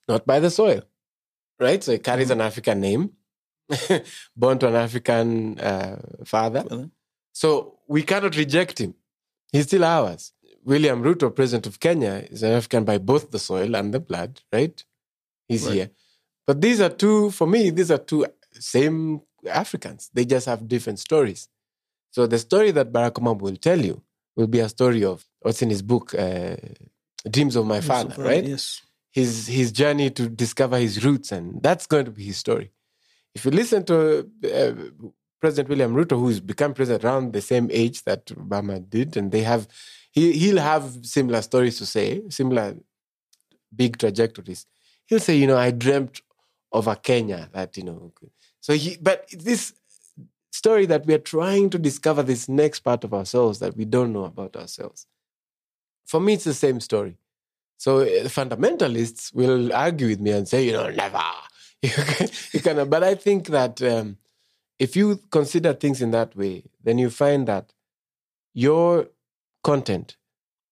not 0.08 0.26
by 0.26 0.40
the 0.40 0.50
soil, 0.50 0.82
right? 1.60 1.84
So 1.84 1.94
he 1.94 2.00
carries 2.00 2.30
mm-hmm. 2.30 2.42
an 2.42 2.48
African 2.48 2.80
name, 2.82 3.12
born 4.36 4.60
to 4.60 4.68
an 4.68 4.76
African 4.76 5.60
uh, 5.60 6.00
father. 6.26 6.90
So 7.34 7.80
we 7.88 8.04
cannot 8.04 8.36
reject 8.36 8.80
him. 8.80 8.96
He's 9.52 9.66
still 9.66 9.86
ours. 9.86 10.34
William 10.64 11.02
Ruto, 11.02 11.34
president 11.34 11.66
of 11.66 11.80
Kenya, 11.80 12.26
is 12.30 12.44
an 12.44 12.52
African 12.52 12.84
by 12.84 12.98
both 12.98 13.32
the 13.32 13.40
soil 13.40 13.76
and 13.76 13.94
the 13.94 14.02
blood, 14.02 14.42
right? 14.52 14.84
He's 15.48 15.66
right. 15.66 15.74
here. 15.74 15.90
But 16.46 16.62
these 16.62 16.82
are 16.82 16.90
two, 16.90 17.32
for 17.32 17.48
me, 17.48 17.70
these 17.70 17.90
are 17.90 17.98
two 17.98 18.26
same 18.54 19.22
Africans. 19.50 20.10
They 20.14 20.26
just 20.26 20.46
have 20.46 20.68
different 20.68 21.00
stories. 21.00 21.48
So 22.12 22.28
the 22.28 22.40
story 22.40 22.72
that 22.72 22.92
Barack 22.92 23.14
Obama 23.14 23.40
will 23.40 23.56
tell 23.56 23.80
you 23.80 24.02
will 24.38 24.48
be 24.48 24.60
a 24.60 24.70
story 24.70 25.04
of 25.04 25.26
what's 25.42 25.62
in 25.62 25.70
his 25.70 25.82
book, 25.82 26.14
uh, 26.14 26.56
Dreams 27.30 27.56
of 27.58 27.66
My 27.66 27.82
Father, 27.82 28.16
right? 28.24 28.46
Yes. 28.46 28.82
His 29.12 29.48
his 29.48 29.72
journey 29.72 30.12
to 30.12 30.30
discover 30.30 30.78
his 30.78 31.04
roots, 31.04 31.32
and 31.32 31.62
that's 31.62 31.88
going 31.88 32.06
to 32.06 32.12
be 32.12 32.24
his 32.24 32.38
story. 32.38 32.72
If 33.34 33.46
you 33.46 33.52
listen 33.52 33.84
to 33.86 34.30
uh, 34.46 34.74
President 35.42 35.70
William 35.70 35.94
Ruto, 35.94 36.18
who's 36.20 36.40
become 36.40 36.74
president 36.74 37.04
around 37.04 37.34
the 37.34 37.42
same 37.42 37.68
age 37.72 38.04
that 38.04 38.28
Obama 38.28 38.88
did, 38.88 39.18
and 39.18 39.32
they 39.32 39.42
have, 39.42 39.68
he 40.12 40.34
he'll 40.34 40.60
have 40.60 41.00
similar 41.04 41.42
stories 41.42 41.78
to 41.80 41.86
say, 41.86 42.22
similar 42.30 42.76
big 43.76 43.98
trajectories. 43.98 44.66
He'll 45.08 45.20
say, 45.20 45.36
you 45.36 45.48
know, 45.48 45.58
I 45.58 45.72
dreamt 45.72 46.22
of 46.72 46.88
a 46.88 46.96
Kenya 46.96 47.50
that 47.54 47.76
you 47.78 47.84
know. 47.84 48.14
So 48.62 48.74
he, 48.74 48.98
but 49.02 49.26
this 49.32 49.74
story 50.52 50.86
that 50.88 51.06
we 51.06 51.14
are 51.14 51.20
trying 51.20 51.70
to 51.72 51.80
discover 51.80 52.24
this 52.24 52.50
next 52.50 52.82
part 52.82 53.04
of 53.04 53.14
ourselves 53.14 53.60
that 53.60 53.76
we 53.76 53.86
don't 53.86 54.14
know 54.14 54.26
about 54.26 54.56
ourselves. 54.56 55.08
For 56.06 56.20
me, 56.20 56.34
it's 56.34 56.46
the 56.46 56.54
same 56.54 56.80
story. 56.80 57.18
So 57.78 58.00
uh, 58.00 58.26
fundamentalists 58.26 59.34
will 59.34 59.74
argue 59.74 60.08
with 60.08 60.20
me 60.20 60.32
and 60.32 60.48
say, 60.48 60.66
you 60.66 60.72
know, 60.72 60.90
never. 60.90 61.22
you 61.82 62.60
can, 62.62 62.90
but 62.90 63.04
I 63.04 63.14
think 63.16 63.48
that 63.48 63.82
um, 63.82 64.18
if 64.80 64.96
you 64.96 65.20
consider 65.32 65.74
things 65.74 66.02
in 66.02 66.12
that 66.12 66.36
way, 66.36 66.64
then 66.84 66.98
you 66.98 67.10
find 67.10 67.48
that 67.48 67.74
your 68.54 69.08
content 69.64 70.18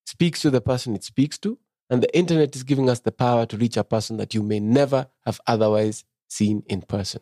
speaks 0.05 0.41
to 0.41 0.49
the 0.49 0.61
person 0.61 0.95
it 0.95 1.03
speaks 1.03 1.37
to, 1.39 1.59
and 1.89 2.01
the 2.01 2.17
internet 2.17 2.55
is 2.55 2.63
giving 2.63 2.89
us 2.89 3.01
the 3.01 3.11
power 3.11 3.45
to 3.45 3.57
reach 3.57 3.77
a 3.77 3.83
person 3.83 4.17
that 4.17 4.33
you 4.33 4.41
may 4.41 4.59
never 4.59 5.07
have 5.25 5.39
otherwise 5.45 6.03
seen 6.27 6.63
in 6.67 6.81
person. 6.81 7.21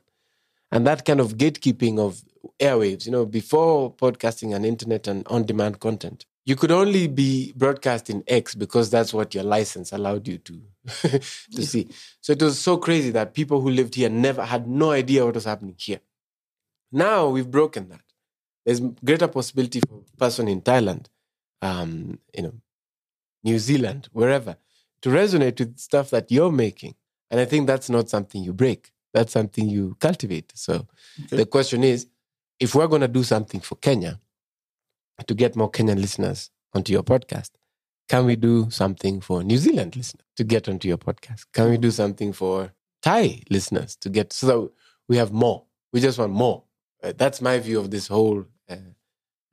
And 0.71 0.87
that 0.87 1.05
kind 1.05 1.19
of 1.19 1.37
gatekeeping 1.37 1.99
of 1.99 2.23
airwaves, 2.59 3.05
you 3.05 3.11
know, 3.11 3.25
before 3.25 3.93
podcasting 3.93 4.55
and 4.55 4.65
internet 4.65 5.07
and 5.07 5.27
on 5.27 5.45
demand 5.45 5.79
content, 5.79 6.25
you 6.45 6.55
could 6.55 6.71
only 6.71 7.07
be 7.07 7.53
broadcasting 7.55 8.23
X 8.27 8.53
because 8.55 8.89
that's 8.89 9.13
what 9.13 9.33
your 9.33 9.43
license 9.43 9.91
allowed 9.91 10.27
you 10.27 10.37
to 10.39 10.61
to 11.01 11.21
yeah. 11.49 11.65
see. 11.65 11.87
So 12.21 12.33
it 12.33 12.41
was 12.41 12.59
so 12.59 12.77
crazy 12.77 13.11
that 13.11 13.33
people 13.33 13.61
who 13.61 13.69
lived 13.69 13.95
here 13.95 14.09
never 14.09 14.43
had 14.43 14.67
no 14.67 14.91
idea 14.91 15.25
what 15.25 15.35
was 15.35 15.45
happening 15.45 15.75
here. 15.77 16.01
Now 16.91 17.29
we've 17.29 17.49
broken 17.49 17.89
that. 17.89 18.01
There's 18.65 18.79
greater 18.79 19.27
possibility 19.27 19.81
for 19.81 20.01
a 20.13 20.17
person 20.17 20.47
in 20.47 20.61
Thailand, 20.61 21.07
um, 21.61 22.19
you 22.33 22.43
know, 22.43 22.53
New 23.43 23.59
Zealand, 23.59 24.09
wherever, 24.13 24.57
to 25.01 25.09
resonate 25.09 25.59
with 25.59 25.77
stuff 25.79 26.09
that 26.11 26.31
you're 26.31 26.51
making. 26.51 26.95
And 27.29 27.39
I 27.39 27.45
think 27.45 27.67
that's 27.67 27.89
not 27.89 28.09
something 28.09 28.43
you 28.43 28.53
break. 28.53 28.91
That's 29.13 29.33
something 29.33 29.69
you 29.69 29.95
cultivate. 29.99 30.51
So 30.55 30.87
okay. 31.25 31.37
the 31.37 31.45
question 31.45 31.83
is, 31.83 32.07
if 32.59 32.75
we're 32.75 32.87
going 32.87 33.01
to 33.01 33.07
do 33.07 33.23
something 33.23 33.59
for 33.59 33.75
Kenya 33.75 34.19
to 35.25 35.33
get 35.33 35.55
more 35.55 35.69
Kenyan 35.71 35.99
listeners 35.99 36.49
onto 36.73 36.91
your 36.91 37.03
podcast, 37.03 37.51
can 38.09 38.25
we 38.25 38.35
do 38.35 38.69
something 38.69 39.21
for 39.21 39.43
New 39.43 39.57
Zealand 39.57 39.95
listeners 39.95 40.25
to 40.35 40.43
get 40.43 40.67
onto 40.67 40.87
your 40.87 40.97
podcast? 40.97 41.45
Can 41.53 41.69
we 41.69 41.77
do 41.77 41.91
something 41.91 42.33
for 42.33 42.73
Thai 43.03 43.41
listeners 43.49 43.95
to 43.97 44.09
get 44.09 44.33
so 44.33 44.47
that 44.47 44.71
we 45.07 45.17
have 45.17 45.31
more. 45.31 45.65
We 45.91 45.99
just 45.99 46.17
want 46.17 46.31
more. 46.31 46.63
Uh, 47.03 47.13
that's 47.15 47.41
my 47.41 47.59
view 47.59 47.79
of 47.79 47.91
this 47.91 48.07
whole 48.07 48.45
uh, 48.69 48.75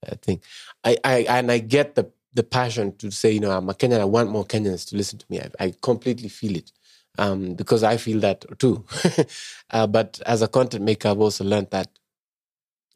uh, 0.06 0.14
thing. 0.22 0.40
I, 0.84 0.96
I 1.04 1.16
and 1.28 1.50
I 1.50 1.58
get 1.58 1.96
the 1.96 2.10
the 2.32 2.44
passion 2.44 2.96
to 2.98 3.10
say, 3.10 3.32
you 3.32 3.40
know, 3.40 3.50
I'm 3.50 3.68
a 3.68 3.74
Kenyan. 3.74 4.00
I 4.00 4.04
want 4.04 4.30
more 4.30 4.44
Kenyans 4.44 4.88
to 4.90 4.96
listen 4.96 5.18
to 5.18 5.26
me. 5.28 5.40
I, 5.40 5.64
I 5.64 5.74
completely 5.82 6.28
feel 6.28 6.56
it 6.56 6.70
um, 7.18 7.54
because 7.54 7.82
I 7.82 7.96
feel 7.96 8.20
that 8.20 8.44
too. 8.60 8.84
uh, 9.70 9.88
but 9.88 10.20
as 10.24 10.42
a 10.42 10.48
content 10.48 10.84
maker, 10.84 11.08
I've 11.08 11.20
also 11.20 11.44
learned 11.44 11.70
that 11.70 11.88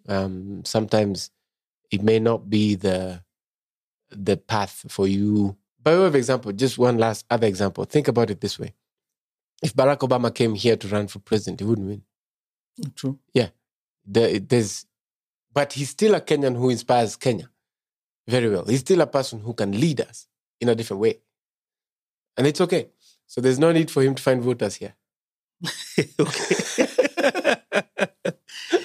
um, 0.09 0.65
sometimes 0.65 1.31
it 1.91 2.03
may 2.03 2.19
not 2.19 2.49
be 2.51 2.75
the 2.75 3.23
the 4.11 4.37
path 4.37 4.85
for 4.89 5.07
you. 5.09 5.57
By 5.83 5.93
way 5.99 6.07
of 6.07 6.15
example, 6.15 6.53
just 6.53 6.79
one 6.79 6.99
last 6.99 7.27
other 7.31 7.47
example. 7.47 7.85
Think 7.85 8.09
about 8.09 8.31
it 8.31 8.41
this 8.41 8.59
way: 8.59 8.75
If 9.63 9.75
Barack 9.75 9.99
Obama 9.99 10.35
came 10.35 10.55
here 10.55 10.77
to 10.77 10.89
run 10.89 11.09
for 11.09 11.19
president, 11.19 11.61
he 11.61 11.67
wouldn't 11.67 11.89
win. 11.89 12.03
True. 12.97 13.19
Yeah, 13.33 13.49
there, 14.07 14.39
there's, 14.39 14.87
but 15.53 15.73
he's 15.75 15.91
still 15.91 16.15
a 16.15 16.21
Kenyan 16.21 16.57
who 16.57 16.71
inspires 16.71 17.17
Kenya 17.17 17.51
very 18.27 18.49
well. 18.49 18.65
He's 18.65 18.81
still 18.81 19.01
a 19.01 19.07
person 19.07 19.41
who 19.41 19.55
can 19.55 19.79
lead 19.79 20.01
us 20.01 20.29
in 20.61 20.69
a 20.69 20.75
different 20.75 21.01
way, 21.01 21.21
and 22.37 22.47
it's 22.47 22.61
okay. 22.61 22.89
So 23.27 23.41
there's 23.41 23.59
no 23.59 23.73
need 23.73 23.91
for 23.91 24.03
him 24.03 24.15
to 24.15 24.23
find 24.23 24.43
voters 24.43 24.77
here. 24.77 24.95
okay. 26.21 27.57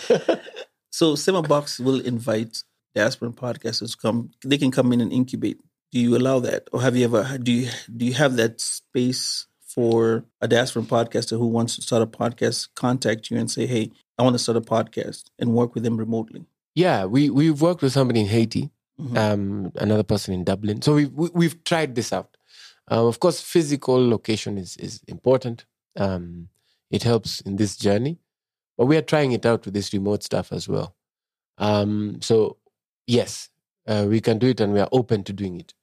so 1.00 1.16
Sema 1.16 1.42
Box 1.42 1.80
will 1.80 2.02
invite 2.14 2.54
diaspora 2.94 3.30
podcasters 3.32 3.92
to 3.92 3.98
come. 4.06 4.32
They 4.44 4.58
can 4.58 4.72
come 4.78 4.92
in 4.94 5.00
and 5.00 5.14
incubate. 5.14 5.58
Do 5.94 6.00
you 6.06 6.18
allow 6.18 6.40
that, 6.48 6.62
or 6.74 6.82
have 6.82 6.96
you 6.98 7.06
ever? 7.10 7.24
Do 7.38 7.52
you 7.60 7.70
do 8.00 8.04
you 8.10 8.16
have 8.24 8.34
that 8.42 8.60
space 8.60 9.48
for 9.76 10.26
a 10.42 10.48
diaspora 10.54 10.84
podcaster 10.84 11.36
who 11.42 11.48
wants 11.48 11.72
to 11.78 11.82
start 11.88 12.02
a 12.04 12.12
podcast? 12.22 12.68
Contact 12.76 13.32
you 13.32 13.38
and 13.42 13.50
say, 13.50 13.66
"Hey, 13.66 13.86
I 14.18 14.24
want 14.24 14.36
to 14.36 14.44
start 14.46 14.58
a 14.58 14.62
podcast," 14.76 15.22
and 15.40 15.54
work 15.60 15.74
with 15.74 15.84
them 15.86 15.96
remotely. 16.06 16.42
Yeah, 16.76 17.06
we 17.06 17.30
we've 17.30 17.62
worked 17.62 17.82
with 17.82 17.94
somebody 17.94 18.20
in 18.20 18.28
Haiti, 18.36 18.70
Mhm. 19.00 19.18
um, 19.24 19.72
another 19.86 20.04
person 20.12 20.34
in 20.34 20.44
Dublin. 20.44 20.82
So 20.82 20.96
we've 20.96 21.14
we, 21.22 21.28
we've 21.40 21.58
tried 21.64 21.96
this 21.96 22.12
out. 22.12 22.32
Um, 22.92 23.06
of 23.06 23.18
course, 23.24 23.40
physical 23.56 23.98
location 24.16 24.58
is 24.58 24.76
is 24.78 24.94
important. 25.08 25.66
Um, 25.96 26.50
it 26.92 27.04
helps 27.04 27.40
in 27.48 27.56
this 27.56 27.78
journey, 27.86 28.20
but 28.80 28.86
we 28.86 28.96
are 28.96 29.02
trying 29.02 29.34
it 29.34 29.46
out 29.46 29.66
with 29.66 29.74
this 29.74 29.92
remote 29.92 30.24
stuff 30.24 30.54
as 30.54 30.70
well. 30.70 30.96
Um, 31.58 32.22
so 32.22 32.56
yes, 33.08 33.50
uh, 33.86 34.06
we 34.08 34.22
can 34.22 34.40
do 34.40 34.48
it, 34.48 34.62
and 34.62 34.72
we 34.72 34.80
are 34.80 34.88
open 34.94 35.26
to 35.26 35.34
doing 35.34 35.60
it. 35.60 35.74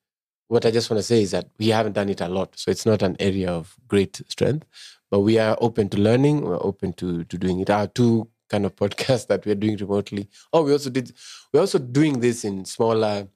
What 0.48 0.64
I 0.64 0.70
just 0.70 0.88
want 0.88 1.00
to 1.00 1.02
say 1.02 1.20
is 1.20 1.32
that 1.32 1.50
we 1.58 1.68
haven't 1.68 1.92
done 1.92 2.08
it 2.08 2.22
a 2.22 2.28
lot, 2.28 2.58
so 2.58 2.70
it's 2.70 2.86
not 2.86 3.02
an 3.02 3.14
area 3.20 3.50
of 3.50 3.76
great 3.86 4.22
strength. 4.28 4.66
But 5.10 5.20
we 5.20 5.38
are 5.38 5.58
open 5.60 5.90
to 5.90 5.98
learning. 5.98 6.40
We're 6.40 6.64
open 6.64 6.94
to 6.94 7.24
to 7.24 7.36
doing 7.36 7.60
it. 7.60 7.68
Our 7.68 7.86
two 7.86 8.30
kind 8.48 8.64
of 8.64 8.74
podcasts 8.82 9.26
that 9.26 9.44
we're 9.44 9.56
doing 9.56 9.76
remotely. 9.76 10.30
Oh, 10.50 10.62
we 10.62 10.72
also 10.72 10.88
did. 10.88 11.12
We're 11.52 11.60
also 11.60 11.78
doing 11.78 12.20
this 12.20 12.46
in 12.46 12.64
smaller. 12.64 13.28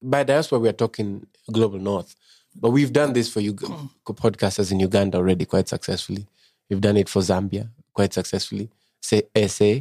By 0.00 0.24
diaspora, 0.24 0.60
we 0.60 0.70
are 0.70 0.80
talking 0.84 1.26
global 1.52 1.78
north. 1.78 2.16
But 2.58 2.70
we've 2.70 2.92
done 2.92 3.12
this 3.12 3.30
for 3.30 3.40
you 3.40 3.52
podcasters 3.52 4.72
in 4.72 4.80
Uganda 4.80 5.18
already 5.18 5.44
quite 5.44 5.68
successfully. 5.68 6.26
We've 6.70 6.80
done 6.80 6.96
it 6.96 7.10
for 7.10 7.20
Zambia 7.20 7.68
quite 7.92 8.12
successfully. 8.12 8.70
Say 9.00 9.22
SA 9.46 9.80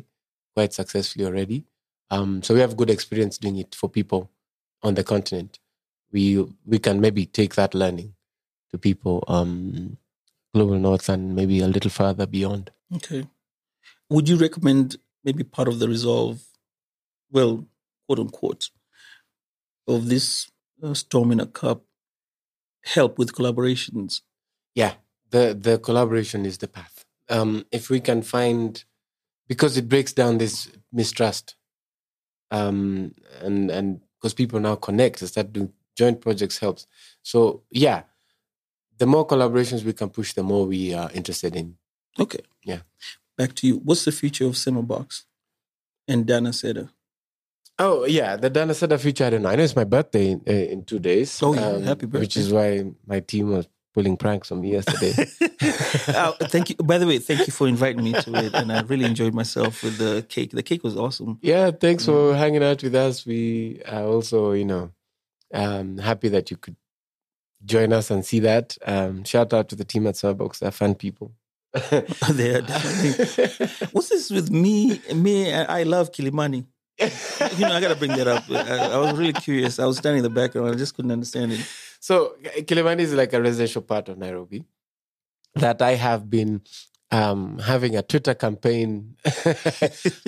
quite 0.56 0.74
successfully 0.74 1.26
already. 1.26 1.66
Um, 2.10 2.44
so 2.44 2.54
we 2.54 2.60
have 2.60 2.76
good 2.76 2.90
experience 2.90 3.38
doing 3.38 3.58
it 3.58 3.76
for 3.76 3.90
people 3.90 4.30
on 4.84 4.96
the 4.96 5.04
continent. 5.04 5.60
We 6.12 6.46
we 6.66 6.80
can 6.80 7.00
maybe 7.00 7.26
take 7.26 7.56
that 7.56 7.74
learning 7.74 8.14
to 8.72 8.78
people 8.78 9.24
um, 9.28 9.98
global 10.54 10.78
north 10.78 11.08
and 11.08 11.36
maybe 11.36 11.62
a 11.62 11.68
little 11.68 11.92
further 11.92 12.26
beyond. 12.26 12.72
Okay. 12.96 13.28
Would 14.10 14.28
you 14.28 14.36
recommend 14.36 14.98
maybe 15.24 15.44
part 15.44 15.70
of 15.70 15.80
the 15.80 15.88
resolve, 15.88 16.42
well, 17.32 17.66
quote 18.08 18.20
unquote, 18.20 18.70
of 19.88 20.10
this 20.10 20.50
uh, 20.84 20.94
storm 20.94 21.32
in 21.32 21.40
a 21.40 21.46
cup 21.46 21.84
help 22.84 23.18
with 23.18 23.34
collaborations? 23.34 24.22
yeah 24.76 24.94
the 25.30 25.58
the 25.60 25.78
collaboration 25.80 26.46
is 26.46 26.58
the 26.58 26.68
path 26.68 27.01
um 27.32 27.66
if 27.72 27.90
we 27.90 28.00
can 28.00 28.22
find 28.22 28.84
because 29.48 29.78
it 29.78 29.88
breaks 29.90 30.14
down 30.14 30.38
this 30.38 30.70
mistrust 30.92 31.56
um 32.52 33.14
and 33.42 33.72
and 33.72 34.02
because 34.20 34.34
people 34.34 34.60
now 34.60 34.76
connect 34.76 35.22
and 35.22 35.30
start 35.30 35.52
doing 35.54 35.72
joint 35.98 36.22
projects 36.22 36.58
helps 36.60 36.88
so 37.24 37.64
yeah 37.72 38.04
the 38.98 39.06
more 39.06 39.26
collaborations 39.26 39.84
we 39.84 39.94
can 39.94 40.10
push 40.10 40.34
the 40.34 40.44
more 40.44 40.66
we 40.68 40.94
are 40.94 41.10
interested 41.14 41.56
in 41.56 41.76
Okay. 42.20 42.42
Yeah. 42.66 42.82
Back 43.38 43.56
to 43.56 43.68
you. 43.68 43.78
What's 43.78 44.04
the 44.04 44.12
future 44.12 44.46
of 44.46 44.58
Sema 44.58 44.82
Box 44.84 45.26
and 46.10 46.26
Dan 46.26 46.44
Aseda? 46.46 46.90
oh 47.80 48.06
yeah 48.06 48.36
the 48.36 48.50
Dan 48.50 48.68
Aseda 48.70 49.00
feature 49.00 49.26
i 49.26 49.30
don't 49.32 49.42
know 49.44 49.50
i 49.50 49.56
know 49.56 49.64
it's 49.64 49.76
my 49.78 49.86
birthday 49.86 50.32
in, 50.32 50.42
in 50.46 50.84
two 50.84 51.00
days 51.00 51.40
Oh, 51.42 51.54
yeah. 51.54 51.80
Happy 51.80 52.06
birthday! 52.06 52.20
which 52.20 52.36
is 52.38 52.52
why 52.52 52.84
my 53.08 53.22
team 53.22 53.50
was 53.52 53.68
pulling 53.94 54.18
pranks 54.18 54.52
on 54.52 54.62
me 54.62 54.72
yesterday 54.72 55.14
Uh, 56.08 56.32
thank 56.44 56.70
you. 56.70 56.76
By 56.76 56.98
the 56.98 57.06
way, 57.06 57.20
thank 57.20 57.46
you 57.48 57.54
for 57.54 57.68
inviting 57.68 58.04
me 58.04 58.14
to 58.14 58.36
it, 58.36 58.54
and 58.54 58.72
I 58.72 58.82
really 58.82 59.06
enjoyed 59.06 59.34
myself 59.34 59.84
with 59.84 59.98
the 59.98 60.26
cake. 60.28 60.52
The 60.52 60.64
cake 60.64 60.84
was 60.84 60.98
awesome. 60.98 61.38
Yeah, 61.42 61.72
thanks 61.72 62.06
for 62.06 62.36
hanging 62.36 62.64
out 62.64 62.82
with 62.82 62.96
us. 62.96 63.26
We 63.26 63.82
are 63.88 64.04
also, 64.04 64.54
you 64.54 64.66
know, 64.66 64.92
um, 65.54 65.98
happy 65.98 66.30
that 66.30 66.50
you 66.50 66.58
could 66.58 66.76
join 67.64 67.94
us 67.94 68.10
and 68.10 68.26
see 68.26 68.40
that. 68.40 68.78
Um, 68.86 69.24
shout 69.24 69.54
out 69.54 69.70
to 69.70 69.76
the 69.76 69.86
team 69.86 70.08
at 70.08 70.16
Starbucks. 70.16 70.60
They're 70.60 70.72
fun 70.72 70.96
people. 70.96 71.34
they 72.32 72.56
are 72.56 72.62
definitely. 72.62 73.88
What's 73.92 74.10
this 74.10 74.30
with 74.30 74.52
me? 74.52 75.02
Me, 75.14 75.54
I 75.54 75.82
I 75.82 75.84
love 75.84 76.12
Kilimani. 76.12 76.66
You 77.00 77.66
know, 77.66 77.74
I 77.74 77.82
gotta 77.82 77.96
bring 77.96 78.12
that 78.12 78.28
up. 78.28 78.44
I, 78.50 78.94
I 78.94 78.98
was 78.98 79.14
really 79.18 79.34
curious. 79.34 79.80
I 79.80 79.86
was 79.86 79.98
standing 79.98 80.20
in 80.20 80.24
the 80.24 80.30
background. 80.30 80.70
I 80.70 80.76
just 80.76 80.96
couldn't 80.96 81.12
understand 81.12 81.54
it. 81.54 81.66
So 82.02 82.36
Kilimani 82.42 83.02
is 83.02 83.14
like 83.14 83.32
a 83.32 83.42
residential 83.42 83.84
part 83.84 84.10
of 84.10 84.18
Nairobi 84.18 84.66
that 85.54 85.82
I 85.84 85.92
have 85.92 86.30
been 86.30 86.62
um, 87.12 87.60
having 87.60 87.96
a 87.96 88.02
Twitter 88.02 88.34
campaign 88.34 89.16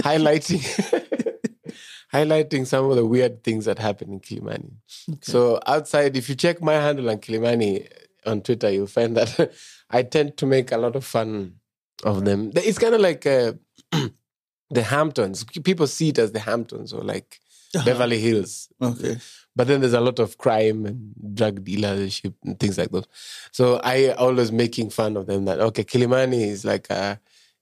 highlighting 0.06 0.62
highlighting 2.14 2.68
some 2.68 2.90
of 2.92 2.96
the 2.96 3.06
weird 3.06 3.44
things 3.44 3.66
that 3.66 3.80
happen 3.80 4.14
in 4.14 4.20
Kilimani. 4.20 4.74
So 5.22 5.60
outside, 5.66 6.16
if 6.16 6.30
you 6.30 6.36
check 6.36 6.62
my 6.62 6.74
handle 6.74 7.10
on 7.10 7.18
Kilimani 7.18 7.88
on 8.28 8.42
Twitter, 8.42 8.70
you'll 8.70 8.86
find 8.86 9.18
that 9.18 9.52
I 9.90 10.04
tend 10.04 10.38
to 10.38 10.46
make 10.46 10.72
a 10.72 10.78
lot 10.78 10.96
of 10.96 11.04
fun 11.04 11.56
of 12.04 12.24
them. 12.24 12.52
It's 12.56 12.78
kind 12.78 12.94
of 12.94 13.02
like 13.02 13.26
uh, 13.26 13.54
the 14.70 14.84
Hamptons. 14.84 15.44
People 15.64 15.88
see 15.88 16.10
it 16.10 16.20
as 16.20 16.34
the 16.34 16.40
Hamptons 16.40 16.94
or 16.94 17.02
like 17.02 17.40
Beverly 17.84 18.20
Hills. 18.20 18.70
Okay. 18.80 19.18
But 19.56 19.68
then 19.68 19.82
there's 19.82 19.94
a 19.94 20.02
lot 20.02 20.20
of 20.20 20.38
crime 20.38 20.86
and 20.86 21.14
drug 21.36 21.64
dealership 21.64 22.34
and 22.44 22.60
things 22.60 22.78
like 22.78 22.92
that. 22.92 23.08
So 23.52 23.80
I 23.84 24.10
always 24.10 24.52
making 24.52 24.90
fun 24.90 25.16
of 25.18 25.28
them 25.28 25.46
that 25.46 25.60
okay, 25.60 25.84
Kilimani 25.84 26.48
is 26.48 26.66
like 26.66 26.90
uh, 26.90 27.18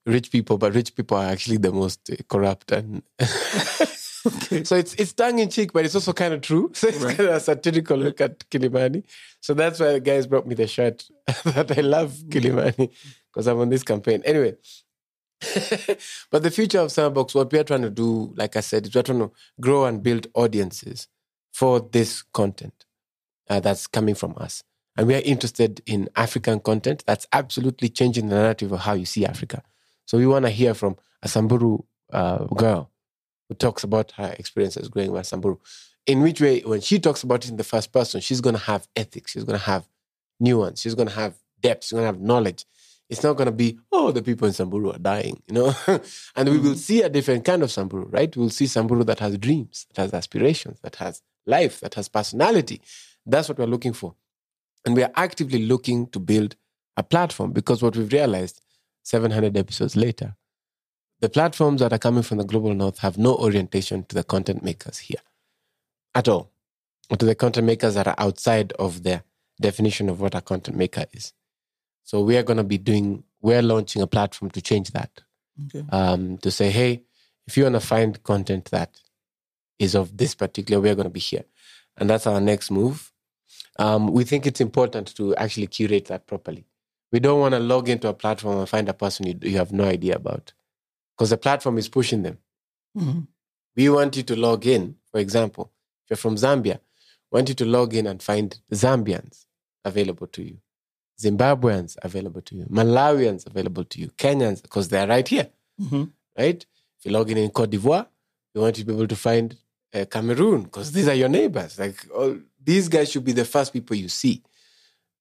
rich 0.05 0.31
people, 0.31 0.57
but 0.57 0.73
rich 0.73 0.95
people 0.95 1.17
are 1.17 1.25
actually 1.27 1.57
the 1.57 1.71
most 1.71 2.09
uh, 2.09 2.15
corrupt 2.29 2.71
and. 2.71 3.03
Okay. 4.23 4.63
So 4.63 4.75
it's 4.75 4.93
it's 4.95 5.13
tongue 5.13 5.39
in 5.39 5.49
cheek, 5.49 5.73
but 5.73 5.83
it's 5.83 5.95
also 5.95 6.13
kind 6.13 6.33
of 6.33 6.41
true. 6.41 6.69
So 6.75 6.87
it's 6.89 6.97
Right. 7.03 7.17
kind 7.17 7.29
of 7.29 7.35
a 7.35 7.39
satirical 7.39 7.97
look 7.97 8.21
at 8.21 8.47
Kilimani. 8.51 9.03
So 9.41 9.55
that's 9.55 9.79
why 9.79 9.93
the 9.93 9.99
guys 9.99 10.27
brought 10.27 10.45
me 10.45 10.53
the 10.53 10.67
shirt 10.67 11.09
that 11.43 11.75
I 11.75 11.81
love 11.81 12.13
Kilimani 12.29 12.91
because 13.33 13.47
I'm 13.47 13.59
on 13.59 13.69
this 13.69 13.81
campaign. 13.83 14.21
Anyway, 14.23 14.57
but 16.29 16.43
the 16.43 16.51
future 16.51 16.79
of 16.79 16.91
Sema 16.91 17.09
Box, 17.09 17.33
what 17.33 17.51
we 17.51 17.59
are 17.59 17.63
trying 17.63 17.81
to 17.81 17.89
do, 17.89 18.33
like 18.35 18.55
I 18.55 18.59
said, 18.61 18.85
is 18.85 18.93
we're 18.93 19.01
trying 19.03 19.19
to 19.19 19.31
grow 19.59 19.85
and 19.85 20.03
build 20.03 20.27
audiences 20.35 21.07
for 21.51 21.79
this 21.79 22.23
content 22.33 22.85
uh, 23.49 23.59
that's 23.59 23.87
coming 23.87 24.15
from 24.15 24.33
us. 24.37 24.63
And 24.97 25.07
we 25.07 25.15
are 25.15 25.21
interested 25.23 25.81
in 25.85 26.09
African 26.15 26.59
content 26.59 27.03
that's 27.05 27.27
absolutely 27.31 27.89
changing 27.89 28.27
the 28.27 28.35
narrative 28.35 28.71
of 28.71 28.81
how 28.81 28.93
you 28.93 29.05
see 29.05 29.25
Africa. 29.25 29.63
So 30.05 30.17
we 30.17 30.27
want 30.27 30.45
to 30.45 30.51
hear 30.51 30.73
from 30.73 30.97
a 31.21 31.27
Samburu 31.27 31.79
uh, 32.11 32.45
girl 32.45 32.91
who 33.47 33.55
talks 33.55 33.83
about 33.83 34.11
her 34.11 34.35
experiences 34.37 34.89
growing 34.89 35.15
up 35.15 35.25
Samburu. 35.25 35.57
In 36.07 36.21
which 36.21 36.41
way, 36.41 36.61
when 36.61 36.81
she 36.81 36.99
talks 36.99 37.23
about 37.23 37.45
it 37.45 37.51
in 37.51 37.57
the 37.57 37.63
first 37.63 37.91
person, 37.91 38.21
she's 38.21 38.41
going 38.41 38.55
to 38.55 38.61
have 38.61 38.87
ethics, 38.95 39.31
she's 39.31 39.43
going 39.43 39.59
to 39.59 39.65
have 39.65 39.87
nuance, 40.39 40.81
she's 40.81 40.95
going 40.95 41.07
to 41.07 41.13
have 41.13 41.35
depth, 41.61 41.85
she's 41.85 41.91
going 41.91 42.03
to 42.03 42.07
have 42.07 42.19
knowledge. 42.19 42.65
It's 43.09 43.23
not 43.23 43.35
going 43.35 43.47
to 43.47 43.51
be, 43.51 43.77
oh, 43.91 44.11
the 44.11 44.21
people 44.21 44.47
in 44.47 44.53
Samburu 44.53 44.91
are 44.91 44.97
dying, 44.97 45.43
you 45.47 45.53
know? 45.53 45.75
and 46.35 46.49
we 46.49 46.57
will 46.57 46.75
see 46.75 47.01
a 47.01 47.09
different 47.09 47.43
kind 47.43 47.61
of 47.61 47.71
Samburu, 47.71 48.05
right? 48.05 48.35
We'll 48.35 48.49
see 48.49 48.67
Samburu 48.67 49.03
that 49.03 49.19
has 49.19 49.37
dreams, 49.37 49.85
that 49.89 50.01
has 50.01 50.13
aspirations, 50.13 50.79
that 50.81 50.95
has 50.95 51.21
life, 51.45 51.79
that 51.81 51.95
has 51.95 52.09
personality. 52.09 52.81
That's 53.25 53.49
what 53.49 53.57
we're 53.57 53.65
looking 53.65 53.93
for. 53.93 54.15
And 54.85 54.95
we 54.95 55.03
are 55.03 55.11
actively 55.15 55.65
looking 55.65 56.07
to 56.07 56.19
build 56.19 56.55
a 56.97 57.03
platform 57.03 57.51
because 57.51 57.81
what 57.81 57.95
we've 57.95 58.11
realized 58.11 58.61
700 59.03 59.55
episodes 59.57 59.95
later, 59.95 60.35
the 61.19 61.29
platforms 61.29 61.81
that 61.81 61.93
are 61.93 61.99
coming 61.99 62.23
from 62.23 62.39
the 62.39 62.43
global 62.43 62.73
north 62.73 62.99
have 62.99 63.17
no 63.17 63.35
orientation 63.35 64.03
to 64.05 64.15
the 64.15 64.23
content 64.23 64.63
makers 64.63 64.97
here 64.97 65.21
at 66.15 66.27
all, 66.27 66.51
or 67.09 67.17
to 67.17 67.25
the 67.25 67.35
content 67.35 67.67
makers 67.67 67.93
that 67.93 68.07
are 68.07 68.15
outside 68.17 68.73
of 68.73 69.03
their 69.03 69.23
definition 69.59 70.09
of 70.09 70.19
what 70.19 70.33
a 70.33 70.41
content 70.41 70.75
maker 70.75 71.05
is. 71.13 71.33
So 72.03 72.21
we 72.21 72.37
are 72.37 72.43
going 72.43 72.57
to 72.57 72.63
be 72.63 72.77
doing 72.77 73.23
we're 73.41 73.61
launching 73.61 74.01
a 74.01 74.07
platform 74.07 74.51
to 74.51 74.61
change 74.61 74.91
that. 74.91 75.09
Okay. 75.65 75.85
Um, 75.91 76.37
to 76.39 76.51
say, 76.51 76.69
hey, 76.69 77.03
if 77.47 77.57
you 77.57 77.63
want 77.63 77.75
to 77.75 77.79
find 77.81 78.21
content 78.23 78.65
that 78.65 78.99
is 79.81 79.95
of 79.95 80.15
this 80.17 80.35
particular, 80.35 80.79
we're 80.81 80.95
going 80.95 81.05
to 81.05 81.09
be 81.09 81.19
here. 81.19 81.43
And 81.97 82.09
that's 82.09 82.27
our 82.27 82.39
next 82.39 82.71
move. 82.71 83.11
Um, 83.79 84.07
we 84.11 84.23
think 84.23 84.45
it's 84.45 84.61
important 84.61 85.15
to 85.15 85.35
actually 85.35 85.67
curate 85.67 86.05
that 86.05 86.27
properly. 86.27 86.65
We 87.11 87.19
don't 87.19 87.39
want 87.39 87.53
to 87.53 87.59
log 87.59 87.89
into 87.89 88.07
a 88.07 88.13
platform 88.13 88.59
and 88.59 88.69
find 88.69 88.87
a 88.87 88.93
person 88.93 89.27
you, 89.27 89.37
you 89.41 89.57
have 89.57 89.71
no 89.73 89.85
idea 89.85 90.15
about 90.15 90.53
because 91.17 91.29
the 91.31 91.37
platform 91.37 91.77
is 91.77 91.89
pushing 91.89 92.23
them. 92.23 92.37
Mhm. 92.97 93.27
We 93.75 93.89
want 93.89 94.15
you 94.17 94.23
to 94.23 94.35
log 94.35 94.65
in, 94.65 94.95
for 95.11 95.19
example, 95.19 95.71
if 96.05 96.11
you're 96.11 96.17
from 96.17 96.35
Zambia, 96.35 96.79
we 97.31 97.37
want 97.37 97.49
you 97.49 97.55
to 97.55 97.65
log 97.65 97.93
in 97.93 98.05
and 98.07 98.21
find 98.21 98.57
Zambians 98.71 99.45
available 99.83 100.27
to 100.27 100.43
you, 100.43 100.57
Zimbabweans 101.19 101.97
available 102.01 102.41
to 102.41 102.55
you, 102.55 102.65
Malawians 102.65 103.45
available 103.47 103.83
to 103.85 103.99
you, 103.99 104.07
Kenyans, 104.17 104.61
because 104.61 104.89
they're 104.89 105.07
right 105.07 105.27
here, 105.27 105.49
Mhm. 105.81 106.11
right? 106.37 106.65
If 106.99 107.05
you 107.05 107.11
log 107.11 107.29
in 107.31 107.37
in 107.37 107.49
Cote 107.49 107.71
d'Ivoire, 107.71 108.07
we 108.53 108.61
want 108.61 108.77
you 108.77 108.83
to 108.83 108.87
be 108.87 108.93
able 108.93 109.07
to 109.07 109.15
find 109.15 109.57
uh, 109.93 110.05
Cameroon, 110.05 110.63
because 110.63 110.91
these 110.91 111.07
are 111.07 111.13
your 111.13 111.29
neighbors. 111.29 111.79
Like 111.79 112.05
all, 112.13 112.37
these 112.63 112.87
guys 112.87 113.11
should 113.11 113.25
be 113.25 113.31
the 113.31 113.45
first 113.45 113.73
people 113.73 113.95
you 113.95 114.09
see, 114.09 114.43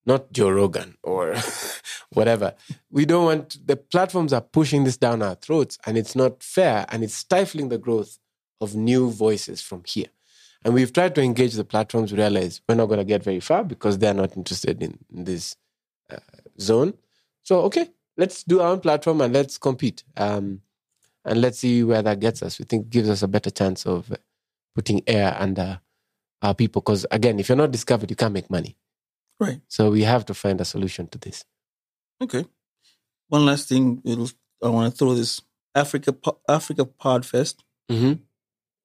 not 0.06 0.32
Joe 0.32 0.50
Rogan 0.50 0.96
or 1.02 1.34
whatever. 2.12 2.54
We 2.90 3.04
don't 3.04 3.24
want 3.24 3.66
the 3.66 3.76
platforms 3.76 4.32
are 4.32 4.40
pushing 4.40 4.84
this 4.84 4.96
down 4.96 5.22
our 5.22 5.34
throats, 5.34 5.78
and 5.86 5.96
it's 5.96 6.16
not 6.16 6.42
fair, 6.42 6.86
and 6.88 7.02
it's 7.02 7.14
stifling 7.14 7.68
the 7.68 7.78
growth 7.78 8.18
of 8.60 8.74
new 8.74 9.10
voices 9.10 9.62
from 9.62 9.82
here. 9.86 10.08
And 10.64 10.74
we've 10.74 10.92
tried 10.92 11.14
to 11.14 11.22
engage 11.22 11.54
the 11.54 11.64
platforms, 11.64 12.12
realize 12.12 12.60
we're 12.68 12.74
not 12.74 12.86
going 12.86 12.98
to 12.98 13.04
get 13.04 13.24
very 13.24 13.40
far 13.40 13.64
because 13.64 13.98
they're 13.98 14.12
not 14.12 14.36
interested 14.36 14.82
in, 14.82 14.98
in 15.14 15.24
this 15.24 15.56
uh, 16.10 16.18
zone. 16.60 16.94
So, 17.42 17.60
okay, 17.62 17.88
let's 18.18 18.44
do 18.44 18.60
our 18.60 18.68
own 18.68 18.80
platform 18.80 19.22
and 19.22 19.32
let's 19.32 19.56
compete. 19.56 20.04
Um, 20.18 20.60
and 21.24 21.40
let's 21.40 21.58
see 21.58 21.82
where 21.82 22.02
that 22.02 22.20
gets 22.20 22.42
us. 22.42 22.58
We 22.58 22.66
think 22.66 22.86
it 22.86 22.90
gives 22.90 23.08
us 23.08 23.22
a 23.22 23.28
better 23.28 23.50
chance 23.50 23.86
of 23.86 24.12
uh, 24.12 24.16
putting 24.74 25.02
air 25.06 25.36
under 25.38 25.80
our 26.42 26.54
people. 26.54 26.82
Because, 26.82 27.06
again, 27.10 27.38
if 27.38 27.48
you're 27.48 27.56
not 27.56 27.70
discovered, 27.72 28.10
you 28.10 28.16
can't 28.16 28.34
make 28.34 28.50
money. 28.50 28.76
Right. 29.38 29.60
So, 29.68 29.90
we 29.90 30.02
have 30.02 30.24
to 30.26 30.34
find 30.34 30.60
a 30.60 30.64
solution 30.64 31.06
to 31.08 31.18
this. 31.18 31.44
Okay. 32.22 32.44
One 33.28 33.46
last 33.46 33.68
thing, 33.68 34.02
I 34.62 34.68
want 34.68 34.92
to 34.92 34.98
throw 34.98 35.14
this 35.14 35.40
Africa 35.74 36.14
Africa 36.48 36.84
Podfest. 36.84 37.56
Mm-hmm. 37.90 38.12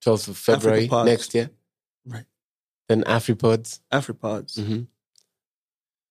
12th 0.06 0.28
of 0.30 0.38
February 0.38 0.88
next 0.88 1.34
year. 1.34 1.50
Right. 2.06 2.26
Then 2.88 3.04
AfriPods. 3.04 3.80
AfriPods. 3.92 4.64
hmm 4.64 4.84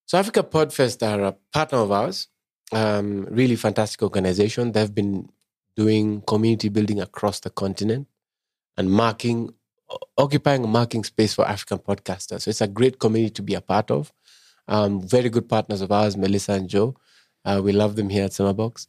So 0.06 0.18
Africa 0.18 0.42
Podfest 0.42 1.02
are 1.06 1.22
a 1.22 1.32
partner 1.52 1.78
of 1.78 1.92
ours. 1.92 2.28
Um, 2.72 3.26
really 3.30 3.56
fantastic 3.56 4.02
organization. 4.02 4.72
They've 4.72 4.92
been 4.92 5.28
doing 5.76 6.22
community 6.22 6.68
building 6.68 7.00
across 7.00 7.40
the 7.40 7.50
continent 7.50 8.08
and 8.76 8.90
marking, 8.90 9.54
occupying 10.16 10.64
a 10.64 10.66
marking 10.66 11.04
space 11.04 11.34
for 11.34 11.46
African 11.46 11.78
podcasters. 11.78 12.42
So 12.42 12.50
it's 12.50 12.60
a 12.60 12.68
great 12.68 12.98
community 12.98 13.32
to 13.34 13.42
be 13.42 13.54
a 13.54 13.60
part 13.60 13.90
of. 13.90 14.12
Um, 14.66 15.00
very 15.06 15.28
good 15.28 15.48
partners 15.48 15.80
of 15.80 15.92
ours, 15.92 16.16
Melissa 16.16 16.52
and 16.52 16.68
Joe. 16.68 16.96
Uh, 17.44 17.60
we 17.62 17.72
love 17.72 17.96
them 17.96 18.08
here 18.08 18.24
at 18.24 18.32
Sema 18.32 18.54
Box. 18.54 18.86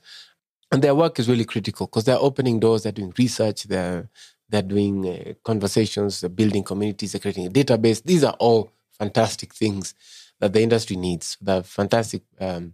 And 0.72 0.82
their 0.82 0.96
work 0.96 1.20
is 1.20 1.30
really 1.30 1.46
critical 1.46 1.88
because 1.88 2.06
they're 2.06 2.18
opening 2.18 2.60
doors, 2.60 2.84
they're 2.84 2.92
doing 2.92 3.14
research, 3.18 3.64
they're 3.64 4.10
they're 4.50 4.62
doing 4.62 5.08
uh, 5.08 5.34
conversations, 5.44 6.22
they're 6.22 6.30
building 6.30 6.64
communities, 6.64 7.12
they're 7.12 7.20
creating 7.20 7.48
a 7.48 7.50
database. 7.50 8.04
These 8.04 8.24
are 8.24 8.36
all 8.40 8.72
fantastic 8.98 9.54
things 9.54 9.96
that 10.40 10.54
the 10.54 10.62
industry 10.62 10.96
needs. 10.96 11.38
They're 11.42 11.64
fantastic 11.64 12.22
um, 12.40 12.74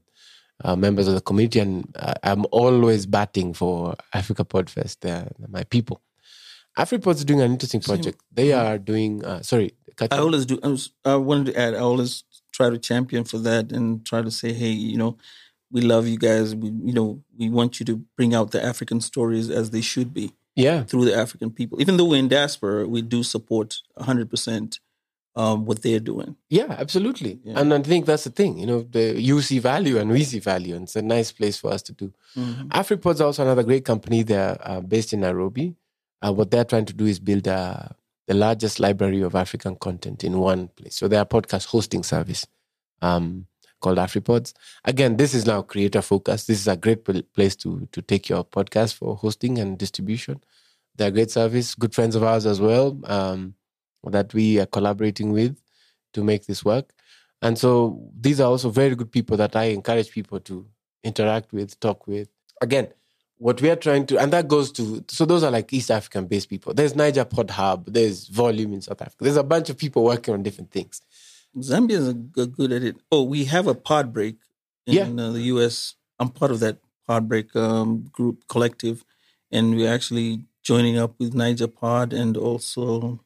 uh, 0.63 0.75
members 0.75 1.07
of 1.07 1.15
the 1.15 1.21
community, 1.21 1.59
and 1.59 1.95
uh, 1.97 2.13
I'm 2.23 2.45
always 2.51 3.05
batting 3.05 3.53
for 3.53 3.95
Africa 4.13 4.43
Podfest. 4.43 4.97
They're, 4.99 5.31
they're 5.39 5.47
my 5.49 5.63
people. 5.63 6.01
AfriPod's 6.77 7.25
doing 7.25 7.41
an 7.41 7.51
interesting 7.51 7.81
Same. 7.81 7.95
project. 7.97 8.21
They 8.31 8.53
are 8.53 8.77
doing, 8.77 9.23
uh, 9.25 9.41
sorry, 9.41 9.73
cut 9.95 10.13
I 10.13 10.17
always 10.17 10.45
do. 10.45 10.59
I, 10.63 10.67
was, 10.67 10.91
I 11.03 11.15
wanted 11.15 11.47
to 11.53 11.59
add. 11.59 11.75
I 11.75 11.79
always 11.79 12.23
try 12.51 12.69
to 12.69 12.77
champion 12.77 13.23
for 13.23 13.37
that 13.39 13.71
and 13.71 14.05
try 14.05 14.21
to 14.21 14.31
say, 14.31 14.53
hey, 14.53 14.69
you 14.69 14.97
know, 14.97 15.17
we 15.71 15.81
love 15.81 16.07
you 16.07 16.17
guys. 16.17 16.55
We, 16.55 16.69
you 16.69 16.93
know, 16.93 17.23
we 17.37 17.49
want 17.49 17.79
you 17.79 17.85
to 17.87 17.97
bring 18.17 18.33
out 18.33 18.51
the 18.51 18.63
African 18.63 19.01
stories 19.01 19.49
as 19.49 19.71
they 19.71 19.81
should 19.81 20.13
be 20.13 20.33
yeah, 20.55 20.83
through 20.83 21.05
the 21.05 21.15
African 21.15 21.51
people. 21.51 21.81
Even 21.81 21.97
though 21.97 22.05
we're 22.05 22.19
in 22.19 22.27
diaspora, 22.27 22.87
we 22.87 23.01
do 23.01 23.23
support 23.23 23.77
100 23.95 24.29
percent 24.29 24.79
um, 25.35 25.65
what 25.65 25.81
they're 25.81 26.01
doing. 26.01 26.35
yeah, 26.49 26.75
absolutely. 26.77 27.39
Yeah. 27.43 27.59
And 27.59 27.73
I 27.73 27.81
think 27.81 28.05
that's 28.05 28.25
the 28.25 28.31
thing. 28.31 28.57
You 28.57 28.65
know, 28.65 28.81
the 28.81 29.19
you 29.21 29.41
see 29.41 29.59
value 29.59 29.97
and 29.97 30.11
we 30.11 30.25
see 30.25 30.39
value, 30.39 30.75
and 30.75 30.83
it's 30.83 30.97
a 30.97 31.01
nice 31.01 31.31
place 31.31 31.57
for 31.57 31.71
us 31.71 31.81
to 31.83 31.93
do. 31.93 32.11
Mhm. 32.35 32.67
AfriPod's 32.67 33.21
also 33.21 33.43
another 33.43 33.63
great 33.63 33.85
company. 33.85 34.23
They're 34.23 34.57
uh, 34.61 34.81
based 34.81 35.13
in 35.13 35.21
Nairobi. 35.21 35.75
Uh, 36.21 36.31
what 36.33 36.51
they're 36.51 36.65
trying 36.65 36.85
to 36.85 36.93
do 36.93 37.05
is 37.05 37.19
build 37.19 37.47
uh, 37.47 37.83
the 38.27 38.33
largest 38.33 38.79
library 38.79 39.21
of 39.21 39.35
African 39.35 39.75
content 39.75 40.23
in 40.23 40.39
one 40.39 40.67
place. 40.69 40.95
So 40.95 41.07
they're 41.07 41.21
a 41.21 41.25
podcast 41.25 41.65
hosting 41.65 42.03
service 42.03 42.45
um, 43.01 43.47
called 43.79 43.97
AfriPods. 43.97 44.53
Again, 44.85 45.17
this 45.17 45.33
is 45.33 45.45
now 45.45 45.61
creator 45.63 46.01
focused. 46.01 46.47
This 46.47 46.59
is 46.59 46.67
a 46.67 46.77
great 46.77 47.03
pl- 47.03 47.23
place 47.33 47.55
to 47.57 47.87
to 47.91 48.01
take 48.01 48.29
your 48.29 48.43
podcast 48.43 48.93
for 48.93 49.15
hosting 49.15 49.57
and 49.57 49.77
distribution. 49.77 50.41
They're 50.95 51.09
a 51.09 51.11
great 51.11 51.31
service. 51.31 51.75
Good 51.75 51.95
friends 51.95 52.15
of 52.15 52.23
ours 52.23 52.45
as 52.45 52.61
well 52.61 52.99
um, 53.05 53.55
that 54.03 54.33
we 54.33 54.59
are 54.59 54.65
collaborating 54.65 55.31
with 55.31 55.57
to 56.13 56.23
make 56.23 56.45
this 56.45 56.63
work. 56.63 56.93
And 57.41 57.57
so 57.57 58.11
these 58.19 58.39
are 58.39 58.49
also 58.49 58.69
very 58.69 58.95
good 58.95 59.11
people 59.11 59.37
that 59.37 59.55
I 59.55 59.65
encourage 59.65 60.11
people 60.11 60.39
to 60.41 60.67
interact 61.03 61.53
with, 61.53 61.79
talk 61.79 62.05
with. 62.07 62.29
Again, 62.61 62.89
what 63.41 63.59
we 63.59 63.69
are 63.71 63.75
trying 63.75 64.05
to, 64.05 64.19
and 64.19 64.31
that 64.33 64.47
goes 64.47 64.71
to, 64.73 65.03
so 65.07 65.25
those 65.25 65.41
are 65.43 65.49
like 65.49 65.73
East 65.73 65.89
African 65.89 66.27
based 66.27 66.47
people. 66.47 66.75
There's 66.75 66.95
Niger 66.95 67.25
Pod 67.25 67.49
Hub, 67.49 67.85
there's 67.87 68.27
Volume 68.27 68.73
in 68.73 68.81
South 68.81 69.01
Africa. 69.01 69.23
There's 69.23 69.35
a 69.35 69.43
bunch 69.43 69.69
of 69.71 69.77
people 69.79 70.03
working 70.03 70.33
on 70.35 70.43
different 70.43 70.69
things. 70.69 71.01
Zambians 71.57 72.07
are 72.09 72.13
good 72.55 72.71
at 72.71 72.83
it. 72.83 72.97
Oh, 73.11 73.23
we 73.23 73.45
have 73.45 73.65
a 73.67 73.73
pod 73.73 74.13
break 74.13 74.35
in 74.85 74.93
Yeah. 75.17 75.23
uh, 75.25 75.31
the 75.31 75.41
U.S. 75.53 75.95
I'm 76.19 76.29
part 76.29 76.51
of 76.51 76.59
that 76.59 76.77
pod 77.07 77.27
break 77.27 77.55
um, 77.55 78.03
group 78.11 78.47
collective, 78.47 79.03
and 79.51 79.75
we're 79.75 79.91
actually 79.91 80.45
joining 80.61 80.97
up 80.99 81.15
with 81.19 81.33
Niger 81.33 81.67
Pod 81.67 82.13
and 82.13 82.37
also 82.37 83.19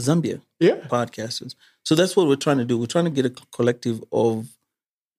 Zambia 0.00 0.40
Yeah. 0.58 0.80
podcasters. 0.88 1.54
So 1.84 1.94
that's 1.94 2.16
what 2.16 2.26
we're 2.26 2.34
trying 2.46 2.58
to 2.58 2.64
do. 2.64 2.76
We're 2.76 2.86
trying 2.86 3.04
to 3.04 3.10
get 3.10 3.24
a 3.24 3.30
collective 3.52 4.02
of 4.10 4.48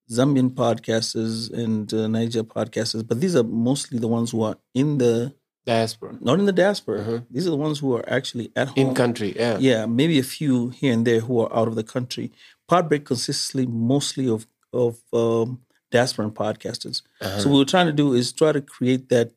Zambian 0.10 0.50
podcasters 0.50 1.52
and 1.54 1.94
uh, 1.94 2.08
Niger 2.08 2.44
podcasters, 2.44 3.08
but 3.08 3.22
these 3.22 3.36
are 3.36 3.44
mostly 3.44 4.00
the 4.00 4.08
ones 4.08 4.32
who 4.32 4.44
are 4.44 4.58
in 4.74 4.98
the 4.98 5.34
Diaspora. 5.66 6.18
not 6.22 6.40
in 6.40 6.46
the 6.46 6.52
diaspora. 6.52 7.02
Uh-huh. 7.02 7.20
These 7.30 7.46
are 7.46 7.52
the 7.52 7.56
ones 7.58 7.78
who 7.80 7.96
are 7.96 8.04
actually 8.10 8.52
at 8.56 8.70
home 8.70 8.78
In 8.78 8.96
country, 8.96 9.36
yeah. 9.38 9.58
yeah, 9.60 9.86
maybe 9.86 10.18
a 10.18 10.24
few 10.24 10.70
here 10.70 10.92
and 10.92 11.06
there 11.06 11.20
who 11.20 11.40
are 11.40 11.56
out 11.56 11.68
of 11.68 11.76
the 11.76 11.84
country. 11.84 12.32
Podbreak 12.70 13.06
consists 13.06 13.54
mostly 13.56 14.28
of 14.28 14.48
of 14.74 14.98
um, 15.14 15.62
diasporan 15.92 16.34
podcasters. 16.34 17.04
Uh-huh. 17.22 17.40
So 17.40 17.50
what 17.50 17.58
we're 17.58 17.66
trying 17.66 17.88
to 17.88 17.94
do 17.94 18.14
is 18.14 18.32
try 18.32 18.52
to 18.54 18.62
create 18.62 19.10
that 19.10 19.32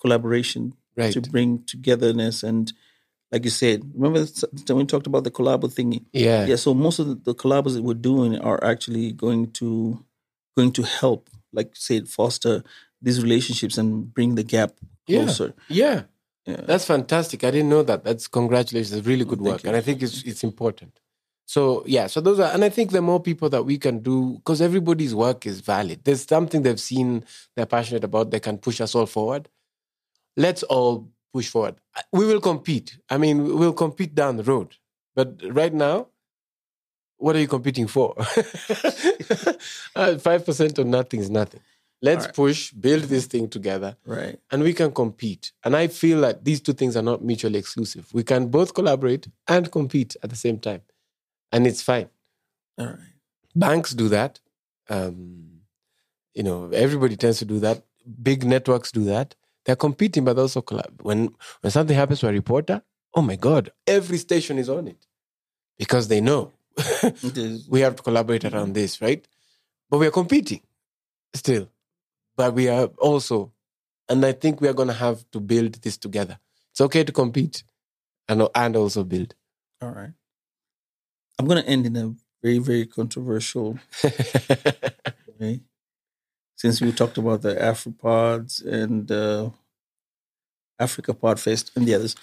collaboration 0.00 0.74
Right. 0.96 1.12
to 1.12 1.20
bring 1.20 1.62
togetherness 1.66 2.42
and, 2.42 2.72
like 3.30 3.44
you 3.44 3.50
said, 3.50 3.82
remember 3.94 4.24
when 4.68 4.78
we 4.78 4.84
talked 4.86 5.06
about 5.06 5.24
the 5.24 5.30
collabo 5.30 5.64
thingy? 5.68 6.06
Yeah. 6.14 6.46
Yeah. 6.46 6.56
So 6.56 6.72
most 6.72 6.98
of 7.00 7.08
the, 7.08 7.14
the 7.16 7.34
collabos 7.34 7.74
that 7.74 7.82
we're 7.82 7.92
doing 7.92 8.38
are 8.38 8.62
actually 8.64 9.12
going 9.12 9.50
to 9.60 10.02
going 10.56 10.72
to 10.72 10.82
help, 10.82 11.28
like 11.52 11.70
said, 11.74 12.08
foster 12.08 12.62
these 13.02 13.22
relationships 13.22 13.76
and 13.78 14.12
bring 14.12 14.34
the 14.34 14.42
gap 14.42 14.72
Yeah. 15.06 15.24
closer. 15.24 15.54
Yeah. 15.68 16.02
Yeah. 16.46 16.60
That's 16.64 16.84
fantastic. 16.84 17.42
I 17.44 17.50
didn't 17.50 17.68
know 17.68 17.82
that. 17.82 18.04
That's 18.04 18.28
congratulations. 18.28 18.92
It's 18.92 19.06
really 19.06 19.24
good 19.24 19.40
work. 19.40 19.62
you. 19.64 19.68
And 19.68 19.76
I 19.76 19.80
think 19.80 20.02
it's 20.02 20.22
it's 20.22 20.44
important. 20.44 20.98
So 21.48 21.84
yeah, 21.86 22.06
so 22.08 22.20
those 22.20 22.40
are 22.40 22.50
and 22.52 22.64
I 22.64 22.68
think 22.70 22.90
the 22.90 23.02
more 23.02 23.20
people 23.20 23.48
that 23.50 23.64
we 23.64 23.78
can 23.78 23.98
do, 24.00 24.34
because 24.36 24.60
everybody's 24.60 25.14
work 25.14 25.46
is 25.46 25.60
valid. 25.60 26.00
There's 26.04 26.24
something 26.26 26.62
they've 26.62 26.80
seen 26.80 27.24
they're 27.54 27.66
passionate 27.66 28.04
about, 28.04 28.30
they 28.30 28.40
can 28.40 28.58
push 28.58 28.80
us 28.80 28.94
all 28.94 29.06
forward. 29.06 29.48
Let's 30.36 30.62
all 30.64 31.08
push 31.32 31.48
forward. 31.48 31.76
We 32.12 32.26
will 32.26 32.40
compete. 32.40 32.98
I 33.10 33.16
mean, 33.18 33.58
we'll 33.58 33.72
compete 33.72 34.14
down 34.14 34.36
the 34.36 34.42
road. 34.44 34.76
But 35.14 35.40
right 35.50 35.72
now, 35.72 36.08
what 37.18 37.34
are 37.36 37.40
you 37.40 37.48
competing 37.48 37.86
for? 37.86 38.14
Uh, 39.94 40.18
Five 40.18 40.44
percent 40.44 40.78
of 40.78 40.86
nothing 40.86 41.20
is 41.20 41.30
nothing. 41.30 41.60
Let's 42.02 42.26
right. 42.26 42.34
push, 42.34 42.72
build 42.72 43.04
this 43.04 43.24
thing 43.26 43.48
together 43.48 43.96
Right. 44.04 44.38
and 44.50 44.62
we 44.62 44.74
can 44.74 44.92
compete. 44.92 45.52
And 45.64 45.74
I 45.74 45.86
feel 45.86 46.20
that 46.20 46.44
these 46.44 46.60
two 46.60 46.74
things 46.74 46.94
are 46.94 47.02
not 47.02 47.24
mutually 47.24 47.58
exclusive. 47.58 48.12
We 48.12 48.22
can 48.22 48.48
both 48.48 48.74
collaborate 48.74 49.28
and 49.48 49.72
compete 49.72 50.14
at 50.22 50.28
the 50.28 50.36
same 50.36 50.58
time, 50.58 50.82
and 51.52 51.66
it's 51.66 51.80
fine. 51.82 52.10
All 52.78 52.86
right. 52.86 52.98
Banks 53.54 53.94
do 53.94 54.08
that. 54.10 54.40
Um, 54.90 55.60
you 56.34 56.42
know, 56.42 56.68
everybody 56.72 57.16
tends 57.16 57.38
to 57.38 57.46
do 57.46 57.58
that. 57.60 57.82
Big 58.22 58.44
networks 58.44 58.92
do 58.92 59.04
that. 59.04 59.34
They're 59.64 59.74
competing, 59.76 60.24
but 60.26 60.34
they 60.34 60.42
also 60.42 60.60
collab. 60.60 61.02
When 61.02 61.34
when 61.62 61.70
something 61.70 61.96
happens 61.96 62.20
to 62.20 62.28
a 62.28 62.32
reporter, 62.32 62.82
oh 63.14 63.22
my 63.22 63.36
god, 63.36 63.70
every 63.86 64.18
station 64.18 64.58
is 64.58 64.68
on 64.68 64.86
it 64.86 65.06
because 65.78 66.08
they 66.08 66.20
know. 66.20 66.52
we 67.68 67.80
have 67.80 67.96
to 67.96 68.02
collaborate 68.02 68.44
around 68.44 68.74
this, 68.74 69.00
right? 69.00 69.26
But 69.90 69.98
we 69.98 70.06
are 70.06 70.12
competing 70.12 70.60
still. 71.34 71.70
but 72.36 72.54
we 72.54 72.68
are 72.68 72.86
also, 72.98 73.52
and 74.08 74.24
I 74.24 74.32
think 74.32 74.60
we 74.60 74.68
are 74.68 74.74
going 74.74 74.88
to 74.88 74.94
have 74.94 75.24
to 75.32 75.40
build 75.40 75.74
this 75.82 75.96
together. 75.96 76.38
It's 76.70 76.80
okay 76.80 77.04
to 77.04 77.12
compete 77.12 77.64
and, 78.28 78.46
and 78.54 78.76
also 78.76 79.04
build. 79.04 79.34
All 79.80 79.90
right. 79.90 80.12
I'm 81.38 81.46
going 81.46 81.62
to 81.62 81.68
end 81.68 81.86
in 81.86 81.96
a 81.96 82.14
very, 82.42 82.58
very 82.58 82.86
controversial 82.86 83.78
way. 85.38 85.60
Since 86.56 86.80
we 86.80 86.92
talked 86.92 87.18
about 87.18 87.42
the 87.42 87.54
Afropods 87.54 88.64
and 88.64 89.10
uh, 89.10 89.50
Africa 90.78 91.12
Podfest 91.12 91.76
and 91.76 91.86
the 91.86 91.94
others, 91.94 92.16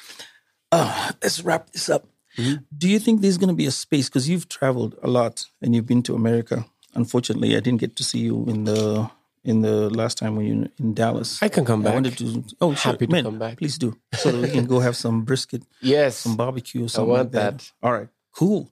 uh, 0.71 1.11
let's 1.21 1.41
wrap 1.41 1.71
this 1.71 1.89
up. 1.89 2.07
Mhm. 2.37 2.63
Do 2.77 2.89
you 2.89 2.99
think 2.99 3.21
there's 3.21 3.37
going 3.37 3.49
to 3.49 3.55
be 3.55 3.65
a 3.67 3.71
space? 3.71 4.09
Because 4.09 4.27
you've 4.29 4.47
traveled 4.49 4.95
a 5.03 5.07
lot 5.07 5.45
and 5.61 5.75
you've 5.75 5.85
been 5.85 6.03
to 6.03 6.15
America. 6.15 6.65
Unfortunately, 6.95 7.55
I 7.55 7.59
didn't 7.59 7.79
get 7.79 7.95
to 7.97 8.03
see 8.03 8.19
you 8.19 8.45
in 8.47 8.63
the 8.65 9.09
in 9.43 9.61
the 9.61 9.89
last 9.89 10.17
time 10.17 10.35
when 10.37 10.45
you 10.45 10.55
were 10.61 10.67
in 10.79 10.93
Dallas. 10.93 11.41
I 11.43 11.49
can 11.49 11.65
come 11.65 11.81
I 11.81 11.83
back. 11.83 11.91
I 11.91 11.95
wanted 11.95 12.17
to. 12.19 12.43
Oh, 12.61 12.73
sure. 12.75 12.91
Happy 12.93 13.07
to 13.07 13.11
Man, 13.11 13.23
come 13.25 13.39
back. 13.39 13.57
Please 13.57 13.77
do, 13.77 13.97
so 14.13 14.31
that 14.31 14.41
we 14.41 14.49
can 14.49 14.65
go 14.65 14.79
have 14.79 14.95
some 14.95 15.23
brisket, 15.25 15.63
yes. 15.81 16.17
some 16.17 16.35
barbecue, 16.37 16.81
or 16.81 16.85
I 16.85 16.87
something. 16.87 17.09
want 17.09 17.23
like 17.23 17.31
that. 17.33 17.57
that. 17.59 17.71
All 17.83 17.91
right, 17.93 18.07
cool. 18.31 18.71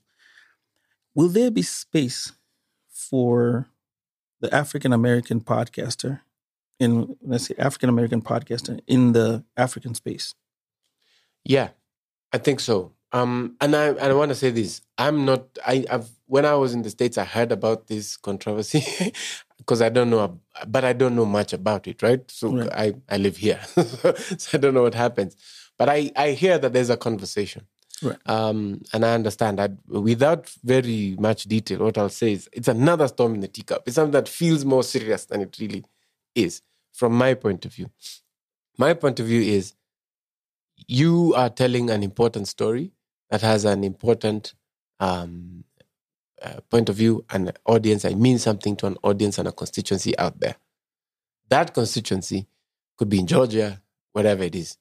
Will 1.14 1.28
there 1.30 1.52
be 1.52 1.62
space 1.62 2.32
for 2.88 3.68
the 4.40 4.54
African 4.56 4.94
American 4.94 5.42
podcaster 5.42 6.22
in 6.80 7.18
let's 7.22 7.48
say 7.48 7.56
African 7.58 7.90
American 7.90 8.22
podcaster 8.22 8.80
in 8.88 9.12
the 9.14 9.44
African 9.58 9.94
space? 9.94 10.34
Yeah, 11.44 11.70
I 12.32 12.38
think 12.38 12.60
so. 12.60 12.94
Um, 13.14 13.56
and 13.60 13.76
I 13.76 13.88
and 13.90 14.00
I 14.00 14.14
want 14.14 14.30
to 14.30 14.36
say 14.36 14.52
this. 14.52 14.82
I'm 14.98 15.26
not. 15.26 15.46
I, 15.66 15.86
I've 15.90 16.10
when 16.28 16.46
I 16.46 16.56
was 16.56 16.74
in 16.74 16.82
the 16.82 16.90
states, 16.90 17.18
I 17.18 17.26
heard 17.26 17.52
about 17.52 17.88
this 17.88 18.16
controversy 18.16 18.84
because 19.58 19.82
I 19.82 19.90
don't 19.90 20.10
know, 20.10 20.40
but 20.68 20.86
I 20.86 20.94
don't 20.94 21.16
know 21.16 21.26
much 21.26 21.52
about 21.52 21.88
it, 21.88 22.02
right? 22.02 22.30
So 22.32 22.52
Right. 22.56 22.72
I 22.72 22.94
I 23.10 23.18
live 23.18 23.38
here, 23.38 23.60
so 24.38 24.50
I 24.54 24.58
don't 24.58 24.74
know 24.74 24.84
what 24.84 24.96
happens. 24.96 25.36
But 25.78 25.90
I 25.90 26.12
I 26.16 26.32
hear 26.32 26.58
that 26.58 26.72
there's 26.74 26.90
a 26.90 26.98
conversation. 26.98 27.68
Right. 28.02 28.18
Um, 28.26 28.82
and 28.94 29.06
I 29.06 29.14
understand 29.14 29.60
that 29.60 29.72
without 29.88 30.50
very 30.64 31.16
much 31.20 31.44
detail, 31.44 31.80
what 31.80 31.98
I'll 32.00 32.10
say 32.10 32.32
is 32.34 32.50
it's 32.52 32.68
another 32.68 33.08
storm 33.08 33.36
in 33.36 33.42
the 33.42 33.48
teacup. 33.48 33.84
It's 33.86 33.96
something 33.96 34.14
that 34.14 34.28
feels 34.28 34.66
more 34.66 34.84
serious 34.84 35.26
than 35.26 35.42
it 35.42 35.56
really 35.60 35.84
is, 36.34 36.62
from 36.94 37.14
my 37.14 37.36
point 37.36 37.66
of 37.66 37.74
view. 37.74 37.92
My 38.78 38.94
point 38.96 39.20
of 39.20 39.28
view 39.28 39.42
is 39.42 39.76
you 40.88 41.34
are 41.36 41.50
telling 41.50 41.90
an 41.90 42.04
important 42.04 42.48
story 42.48 42.92
that 43.32 43.42
has 43.42 43.66
an 43.66 43.84
important 43.84 44.54
um, 45.00 45.64
uh, 46.42 46.60
point 46.70 46.90
of 46.90 46.96
view 46.96 47.26
and 47.32 47.52
audience. 47.66 48.06
I 48.06 48.14
mean 48.14 48.38
something 48.38 48.76
to 48.78 48.88
an 48.88 48.98
audience 49.04 49.38
and 49.40 49.48
a 49.48 49.52
constituency 49.52 50.18
out 50.20 50.40
there. 50.40 50.58
That 51.50 51.74
constituency 51.74 52.48
could 52.98 53.10
be 53.10 53.20
in 53.20 53.28
Georgia, 53.28 53.82
wherever 54.12 54.44
it 54.44 54.56
is. 54.56 54.78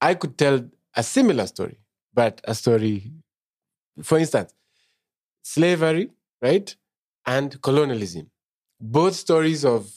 I 0.00 0.14
could 0.14 0.38
tell 0.38 0.64
a 0.96 1.02
similar 1.02 1.46
story, 1.46 1.78
but 2.14 2.40
a 2.44 2.54
story, 2.54 3.12
for 4.02 4.18
instance, 4.18 4.54
slavery, 5.42 6.10
right, 6.40 6.74
and 7.26 7.60
colonialism. 7.60 8.30
Both 8.80 9.14
stories 9.14 9.64
of 9.64 9.92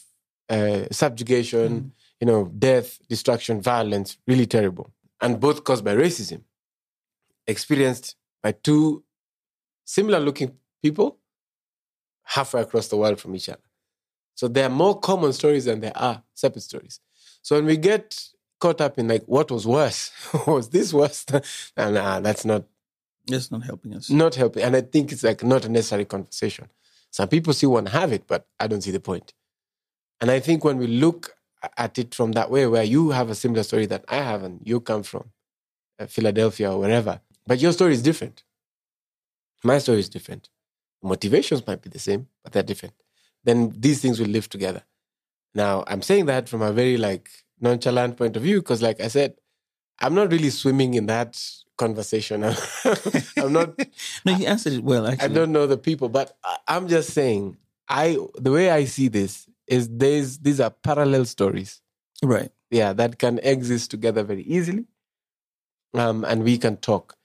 uh, 0.49 0.85
subjugation, 0.91 1.93
you 2.19 2.27
know, 2.27 2.45
death, 2.45 2.99
destruction, 3.07 3.61
violence, 3.61 4.17
really 4.27 4.45
terrible. 4.45 4.91
And 5.21 5.39
both 5.39 5.63
caused 5.63 5.85
by 5.85 5.95
racism, 5.95 6.41
experienced 7.51 8.15
by 8.43 8.53
two 8.53 9.03
similar 9.85 10.19
looking 10.19 10.53
people 10.83 11.17
halfway 12.23 12.61
across 12.61 12.87
the 12.89 12.97
world 12.97 13.19
from 13.19 13.35
each 13.35 13.49
other. 13.49 13.59
So 14.35 14.47
there 14.47 14.65
are 14.65 14.69
more 14.71 14.99
common 14.99 15.33
stories 15.33 15.65
than 15.65 15.81
there 15.81 15.95
are 15.97 16.23
separate 16.33 16.63
stories. 16.63 16.99
So 17.43 17.55
when 17.57 17.65
we 17.65 17.77
get 17.77 18.19
caught 18.59 18.81
up 18.81 18.97
in 18.99 19.07
like 19.07 19.23
what 19.25 19.51
was 19.51 19.67
worse, 19.67 20.11
was 20.47 20.69
this 20.69 20.93
worse? 20.93 21.25
and 21.77 21.95
nah, 21.95 22.19
that's 22.21 22.45
not 22.45 22.65
That's 23.27 23.51
not 23.51 23.63
helping 23.63 23.95
us. 23.95 24.09
not 24.09 24.35
helping. 24.35 24.63
And 24.63 24.75
I 24.75 24.81
think 24.81 25.11
it's 25.11 25.23
like 25.23 25.43
not 25.43 25.65
a 25.65 25.69
necessary 25.69 26.05
conversation. 26.05 26.69
Some 27.11 27.29
people 27.29 27.53
still 27.53 27.71
want 27.73 27.87
to 27.87 27.93
have 27.93 28.13
it, 28.13 28.25
but 28.27 28.47
I 28.59 28.67
don't 28.67 28.81
see 28.81 28.91
the 28.91 28.99
point. 29.01 29.33
And 30.21 30.31
I 30.31 30.39
think 30.39 30.63
when 30.63 30.77
we 30.77 30.87
look 30.87 31.35
at 31.77 31.99
it 31.99 32.15
from 32.15 32.33
that 32.33 32.49
way, 32.51 32.67
where 32.67 32.83
you 32.83 33.11
have 33.11 33.29
a 33.29 33.35
similar 33.35 33.63
story 33.63 33.85
that 33.87 34.05
I 34.07 34.17
have, 34.17 34.43
and 34.43 34.61
you 34.63 34.79
come 34.81 35.03
from 35.03 35.31
uh, 35.99 36.07
Philadelphia 36.07 36.71
or 36.71 36.79
wherever, 36.79 37.21
but 37.47 37.59
your 37.59 37.71
story 37.71 37.93
is 37.93 38.01
different. 38.01 38.43
My 39.63 39.77
story 39.77 39.99
is 39.99 40.09
different. 40.09 40.49
Motivations 41.03 41.65
might 41.65 41.81
be 41.81 41.89
the 41.89 41.99
same, 41.99 42.27
but 42.43 42.53
they're 42.53 42.63
different. 42.63 42.95
Then 43.43 43.73
these 43.77 44.01
things 44.01 44.19
will 44.19 44.27
live 44.27 44.49
together. 44.49 44.83
Now, 45.53 45.83
I'm 45.87 46.01
saying 46.01 46.27
that 46.27 46.47
from 46.47 46.61
a 46.61 46.71
very 46.71 46.97
like 46.97 47.29
nonchalant 47.59 48.17
point 48.17 48.35
of 48.37 48.43
view, 48.43 48.61
because 48.61 48.81
like 48.81 49.01
I 49.01 49.07
said, 49.07 49.35
I'm 49.99 50.15
not 50.15 50.31
really 50.31 50.49
swimming 50.49 50.93
in 50.95 51.05
that 51.07 51.39
conversation. 51.77 52.43
I'm 53.37 53.53
not 53.53 53.77
No, 54.25 54.35
you 54.37 54.45
answered 54.47 54.73
it 54.73 54.83
well. 54.83 55.07
Actually, 55.07 55.25
I 55.25 55.33
don't 55.33 55.51
know 55.51 55.67
the 55.67 55.77
people, 55.77 56.09
but 56.09 56.37
I'm 56.67 56.87
just 56.87 57.11
saying. 57.13 57.57
I 57.89 58.17
the 58.35 58.51
way 58.51 58.69
I 58.69 58.85
see 58.85 59.09
this 59.09 59.47
is 59.67 59.89
there's 59.89 60.39
these 60.39 60.59
are 60.61 60.69
parallel 60.69 61.25
stories. 61.25 61.81
right. 62.23 62.51
Yeah, 62.69 62.93
that 62.93 63.19
can 63.19 63.39
exist 63.39 63.91
together 63.91 64.23
very 64.23 64.43
easily, 64.43 64.85
um, 65.93 66.23
and 66.23 66.43
we 66.43 66.57
can 66.57 66.77
talk. 66.77 67.17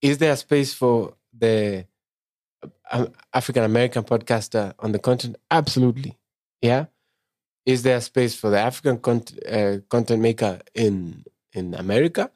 Is 0.00 0.18
there 0.18 0.32
a 0.32 0.36
space 0.36 0.74
for 0.74 1.14
the 1.36 1.86
um, 2.90 3.12
African 3.32 3.64
American 3.64 4.04
podcaster 4.04 4.74
on 4.78 4.92
the 4.92 4.98
continent? 4.98 5.40
Absolutely. 5.50 6.16
Yeah. 6.62 6.86
Is 7.66 7.82
there 7.82 7.96
a 7.96 8.00
space 8.00 8.34
for 8.34 8.50
the 8.50 8.58
African 8.58 8.98
cont- 8.98 9.38
uh, 9.46 9.78
content 9.88 10.22
maker 10.22 10.60
in 10.74 11.24
in 11.52 11.74
America? 11.74 12.30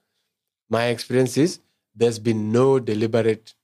My 0.68 0.86
experience 0.86 1.36
is 1.36 1.60
there's 1.94 2.18
been 2.18 2.52
no 2.52 2.78
deliberate 2.78 3.54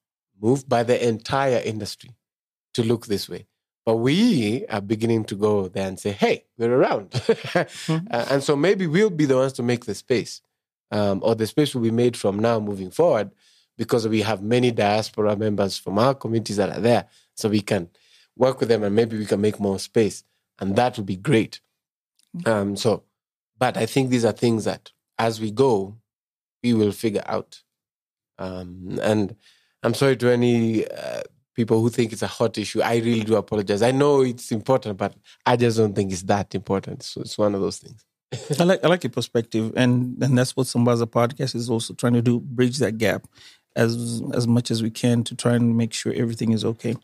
move 0.40 0.68
by 0.68 0.82
the 0.82 1.06
entire 1.06 1.60
industry 1.64 2.10
to 2.74 2.82
look 2.82 3.06
this 3.06 3.28
way. 3.28 3.46
But 3.84 3.96
we 3.96 4.66
are 4.66 4.82
beginning 4.82 5.24
to 5.24 5.34
go 5.34 5.68
there 5.68 5.88
and 5.88 5.98
say, 5.98 6.12
hey, 6.12 6.44
we're 6.58 6.74
around. 6.74 7.20
Uh, 8.10 8.26
and 8.30 8.42
so 8.42 8.54
maybe 8.54 8.86
we'll 8.86 9.10
be 9.10 9.24
the 9.24 9.36
ones 9.36 9.54
to 9.54 9.62
make 9.62 9.86
the 9.86 9.94
space, 9.94 10.42
um, 10.90 11.20
or 11.22 11.34
the 11.34 11.46
space 11.46 11.74
will 11.74 11.82
be 11.82 11.90
made 11.90 12.16
from 12.16 12.38
now 12.38 12.60
moving 12.60 12.90
forward 12.90 13.30
because 13.78 14.06
we 14.06 14.20
have 14.20 14.42
many 14.42 14.70
diaspora 14.70 15.36
members 15.36 15.78
from 15.78 15.98
our 15.98 16.14
communities 16.14 16.56
that 16.56 16.76
are 16.76 16.80
there. 16.80 17.06
So 17.34 17.48
we 17.48 17.62
can 17.62 17.88
work 18.36 18.60
with 18.60 18.68
them 18.68 18.82
and 18.82 18.94
maybe 18.94 19.16
we 19.16 19.24
can 19.24 19.40
make 19.40 19.58
more 19.58 19.78
space. 19.78 20.24
And 20.58 20.76
that 20.76 20.98
would 20.98 21.06
be 21.06 21.16
great. 21.16 21.60
Um, 22.44 22.76
so, 22.76 23.04
but 23.58 23.76
I 23.76 23.86
think 23.86 24.10
these 24.10 24.24
are 24.24 24.32
things 24.32 24.64
that 24.64 24.90
as 25.18 25.40
we 25.40 25.50
go, 25.50 25.96
we 26.62 26.74
will 26.74 26.92
figure 26.92 27.22
out. 27.24 27.62
Um, 28.38 28.98
and 29.00 29.34
I'm 29.82 29.94
sorry 29.94 30.16
to 30.18 30.28
any 30.28 30.86
uh, 30.86 31.22
people 31.54 31.80
who 31.80 31.88
think 31.88 32.12
it's 32.12 32.22
a 32.22 32.26
hot 32.26 32.58
issue. 32.58 32.82
I 32.82 32.96
really 32.96 33.24
do 33.24 33.36
apologize. 33.36 33.82
I 33.82 33.92
know 33.92 34.22
it's 34.22 34.50
important, 34.52 34.98
but 34.98 35.14
I 35.46 35.56
just 35.56 35.78
don't 35.78 35.94
think 35.94 36.12
it's 36.12 36.22
that 36.22 36.54
important. 36.54 37.04
So 37.04 37.20
it's 37.20 37.38
one 37.38 37.54
of 37.54 37.60
those 37.60 37.78
things. 37.78 38.04
I 38.60 38.64
like 38.64 38.84
I 38.84 38.88
like 38.88 39.02
your 39.04 39.10
perspective, 39.10 39.72
and 39.74 40.22
and 40.22 40.36
that's 40.36 40.54
what 40.54 40.66
Sambaza 40.66 41.06
podcast 41.06 41.54
is 41.54 41.70
also 41.70 41.94
trying 41.94 42.12
to 42.12 42.22
do: 42.22 42.40
bridge 42.40 42.76
that 42.78 42.98
gap 42.98 43.26
as 43.78 44.22
as 44.34 44.46
much 44.46 44.70
as 44.70 44.82
we 44.82 44.90
can 44.90 45.22
to 45.24 45.34
try 45.34 45.54
and 45.54 45.76
make 45.76 45.92
sure 45.94 46.12
everything 46.12 46.52
is 46.52 46.64
okay. 46.64 46.96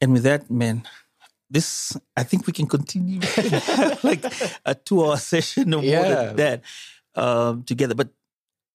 And 0.00 0.12
with 0.12 0.24
that, 0.24 0.50
man, 0.50 0.82
this 1.50 1.96
I 2.16 2.24
think 2.24 2.46
we 2.46 2.52
can 2.52 2.66
continue 2.66 3.20
like 4.02 4.24
a 4.64 4.74
two 4.74 5.04
hour 5.04 5.16
session 5.32 5.74
or 5.74 5.82
more 5.82 6.04
than 6.04 6.36
that 6.36 6.62
um, 7.14 7.62
together. 7.64 7.94
But 7.94 8.08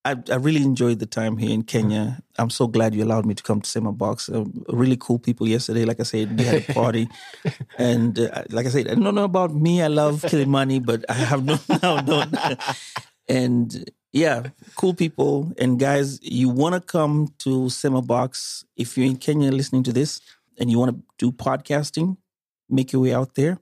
I, 0.04 0.16
I 0.30 0.36
really 0.36 0.62
enjoyed 0.62 0.98
the 0.98 1.06
time 1.06 1.36
here 1.36 1.50
in 1.50 1.62
Kenya. 1.62 2.22
I'm 2.36 2.50
so 2.50 2.66
glad 2.66 2.94
you 2.94 3.04
allowed 3.04 3.24
me 3.24 3.34
to 3.34 3.42
come 3.42 3.60
to 3.60 3.70
Sema 3.70 3.92
Box. 3.92 4.28
Uh, 4.28 4.44
really 4.68 4.96
cool 4.96 5.18
people 5.18 5.46
yesterday. 5.46 5.84
Like 5.84 6.00
I 6.00 6.02
said, 6.02 6.36
we 6.36 6.44
had 6.44 6.68
a 6.68 6.72
party. 6.72 7.08
and 7.78 8.18
uh, 8.18 8.42
like 8.50 8.66
I 8.66 8.70
said, 8.70 8.88
I 8.88 8.94
don't 8.94 9.14
know 9.14 9.24
about 9.24 9.54
me. 9.54 9.80
I 9.80 9.86
love 9.86 10.22
Kilimani, 10.22 10.84
but 10.84 11.04
I 11.08 11.14
have 11.14 11.44
no 11.44 11.58
now 11.82 12.00
known. 12.00 12.32
and 13.28 13.90
yeah, 14.12 14.48
cool 14.76 14.94
people. 14.94 15.52
And 15.58 15.78
guys, 15.78 16.18
you 16.22 16.48
want 16.48 16.74
to 16.74 16.80
come 16.80 17.28
to 17.38 17.68
Sema 17.70 18.02
Box 18.02 18.64
if 18.76 18.96
you're 18.96 19.06
in 19.06 19.16
Kenya 19.16 19.50
listening 19.50 19.82
to 19.84 19.92
this 19.92 20.20
and 20.58 20.70
you 20.70 20.78
want 20.78 20.96
to 20.96 21.02
do 21.18 21.32
podcasting, 21.32 22.16
make 22.68 22.92
your 22.92 23.02
way 23.02 23.14
out 23.14 23.34
there. 23.34 23.58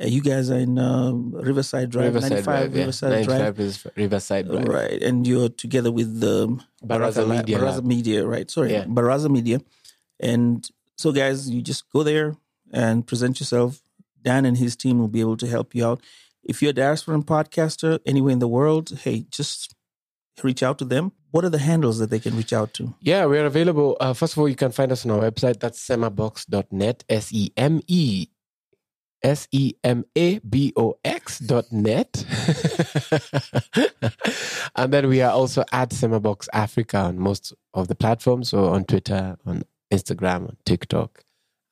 Uh, 0.00 0.06
you 0.06 0.22
guys 0.22 0.50
are 0.50 0.58
in 0.58 0.78
uh, 0.78 1.12
Riverside 1.12 1.90
Drive, 1.90 2.14
Riverside 2.14 2.30
95 2.30 2.44
Drive, 2.44 2.72
yeah. 2.74 2.80
Riverside 2.80 3.10
Drive. 3.24 3.38
95 3.40 3.60
is 3.60 3.86
Riverside 3.96 4.48
Drive. 4.48 4.68
Right, 4.68 5.02
and 5.02 5.26
you're 5.26 5.48
together 5.50 5.92
with 5.92 6.20
the 6.20 6.48
Baraza 6.84 7.28
Media 7.28 7.58
Baraza 7.58 7.74
Lab. 7.76 7.84
Media, 7.84 8.26
right? 8.26 8.50
Sorry, 8.50 8.72
Yeah. 8.72 8.84
Baraza 8.84 9.30
Media. 9.30 9.60
And 10.18 10.66
so, 10.96 11.12
guys, 11.12 11.48
you 11.50 11.60
just 11.62 11.90
go 11.90 12.02
there 12.02 12.36
and 12.72 13.06
present 13.06 13.40
yourself. 13.40 13.80
Dan 14.22 14.44
and 14.44 14.56
his 14.56 14.76
team 14.76 14.98
will 14.98 15.08
be 15.08 15.20
able 15.20 15.36
to 15.38 15.46
help 15.46 15.74
you 15.74 15.86
out. 15.86 16.02
If 16.42 16.62
you're 16.62 16.70
a 16.70 16.74
diasporan 16.74 17.24
podcaster 17.24 18.00
anywhere 18.06 18.32
in 18.32 18.38
the 18.38 18.48
world, 18.48 18.98
hey, 19.02 19.26
just 19.30 19.74
reach 20.42 20.62
out 20.62 20.78
to 20.78 20.84
them. 20.84 21.12
What 21.30 21.44
are 21.44 21.50
the 21.50 21.58
handles 21.58 21.98
that 21.98 22.10
they 22.10 22.18
can 22.18 22.36
reach 22.36 22.52
out 22.52 22.74
to? 22.74 22.94
Yeah, 23.00 23.26
we're 23.26 23.46
available. 23.46 23.96
Uh, 24.00 24.14
first 24.14 24.32
of 24.34 24.38
all, 24.38 24.48
you 24.48 24.56
can 24.56 24.72
find 24.72 24.90
us 24.90 25.04
on 25.04 25.12
our 25.12 25.30
website. 25.30 25.60
That's 25.60 25.86
semabox.net, 25.86 27.04
S 27.08 27.32
E 27.32 27.52
M 27.56 27.80
E 27.86 28.28
S 29.22 29.46
E 29.52 29.74
M 29.84 30.04
A 30.16 30.38
B 30.40 30.72
O 30.76 30.98
X 31.04 31.38
dot 31.38 31.70
net. 31.70 32.24
and 34.76 34.92
then 34.92 35.08
we 35.08 35.20
are 35.20 35.30
also 35.30 35.64
at 35.72 35.90
Semabox 35.90 36.48
Africa 36.52 36.98
on 36.98 37.18
most 37.18 37.52
of 37.74 37.88
the 37.88 37.94
platforms. 37.94 38.48
So 38.50 38.66
on 38.66 38.84
Twitter, 38.84 39.36
on 39.46 39.62
Instagram, 39.92 40.48
on 40.48 40.56
TikTok. 40.64 41.22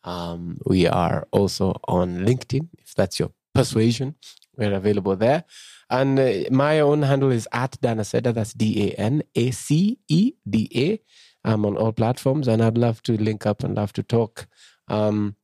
Um, 0.05 0.59
we 0.67 0.87
are 0.87 1.27
also 1.33 1.81
on 1.89 2.19
LinkedIn, 2.19 2.69
if 2.79 2.95
that's 2.95 3.19
your 3.19 3.33
persuasion. 3.55 4.15
We're 4.59 4.75
available 4.75 5.17
there. 5.17 5.45
And 5.89 6.19
uh, 6.19 6.33
my 6.51 6.81
own 6.81 7.03
handle 7.03 7.31
is 7.31 7.49
at 7.53 7.81
Danaceda. 7.81 8.35
That's 8.35 8.53
D 8.53 8.91
A 8.91 8.95
N 9.01 9.23
A 9.35 9.51
C 9.53 9.99
E 10.09 10.33
D 10.49 10.69
A. 10.75 11.01
I'm 11.49 11.65
on 11.65 11.77
all 11.77 11.93
platforms, 11.93 12.49
and 12.49 12.63
I'd 12.63 12.77
love 12.77 13.03
to 13.05 13.13
link 13.13 13.47
up 13.47 13.63
and 13.63 13.77
love 13.77 13.93
to 13.95 14.03
talk. 14.03 14.49
Um, 14.89 15.37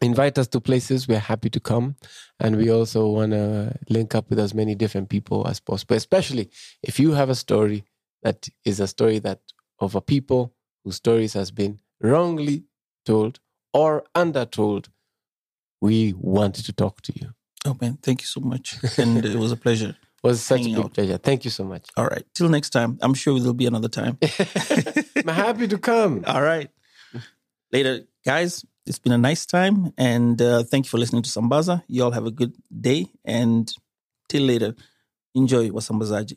invite 0.00 0.38
us 0.38 0.48
to 0.48 0.60
places. 0.60 1.06
We're 1.06 1.18
happy 1.18 1.50
to 1.50 1.60
come. 1.60 1.96
And 2.40 2.56
we 2.56 2.70
also 2.70 3.06
want 3.06 3.32
to 3.32 3.78
link 3.88 4.14
up 4.14 4.30
with 4.30 4.38
as 4.38 4.54
many 4.54 4.74
different 4.74 5.08
people 5.08 5.46
as 5.46 5.60
possible, 5.60 5.94
especially 5.94 6.50
if 6.82 6.98
you 6.98 7.12
have 7.12 7.30
a 7.30 7.34
story 7.34 7.84
that 8.22 8.48
is 8.64 8.80
a 8.80 8.88
story 8.88 9.18
that 9.20 9.40
of 9.78 9.94
a 9.94 10.00
people 10.00 10.54
whose 10.84 10.96
stories 10.96 11.34
has 11.34 11.50
been 11.50 11.78
wrongly 12.00 12.64
told 13.04 13.38
or 13.72 14.04
undertold. 14.14 14.88
We 15.80 16.14
want 16.16 16.54
to 16.56 16.72
talk 16.72 17.02
to 17.02 17.12
you. 17.20 17.34
Oh 17.64 17.76
man, 17.80 17.98
thank 18.02 18.22
you 18.22 18.26
so 18.26 18.40
much. 18.40 18.76
And 18.98 19.24
it 19.24 19.36
was 19.36 19.52
a 19.52 19.56
pleasure. 19.56 19.96
It 20.24 20.28
was 20.28 20.40
such 20.40 20.60
a 20.60 20.64
big 20.64 20.78
out. 20.78 20.94
pleasure. 20.94 21.18
Thank 21.18 21.44
you 21.44 21.50
so 21.50 21.64
much. 21.64 21.88
All 21.96 22.06
right. 22.06 22.24
Till 22.32 22.48
next 22.48 22.70
time. 22.70 22.96
I'm 23.02 23.12
sure 23.12 23.36
there'll 23.40 23.54
be 23.54 23.66
another 23.66 23.88
time. 23.88 24.18
I'm 25.16 25.26
happy 25.26 25.66
to 25.66 25.78
come. 25.78 26.22
All 26.28 26.42
right. 26.42 26.70
Later, 27.72 28.02
guys. 28.24 28.64
It's 28.86 29.00
been 29.00 29.12
a 29.12 29.18
nice 29.18 29.46
time. 29.46 29.92
And 29.98 30.40
uh, 30.40 30.62
thank 30.62 30.86
you 30.86 30.90
for 30.90 30.98
listening 30.98 31.22
to 31.22 31.28
Sambaza. 31.30 31.82
You 31.88 32.04
all 32.04 32.10
have 32.12 32.26
a 32.26 32.30
good 32.30 32.52
day. 32.80 33.06
And 33.24 33.72
till 34.28 34.42
later, 34.44 34.76
enjoy 35.34 35.70
Wasambazaji. 35.70 36.36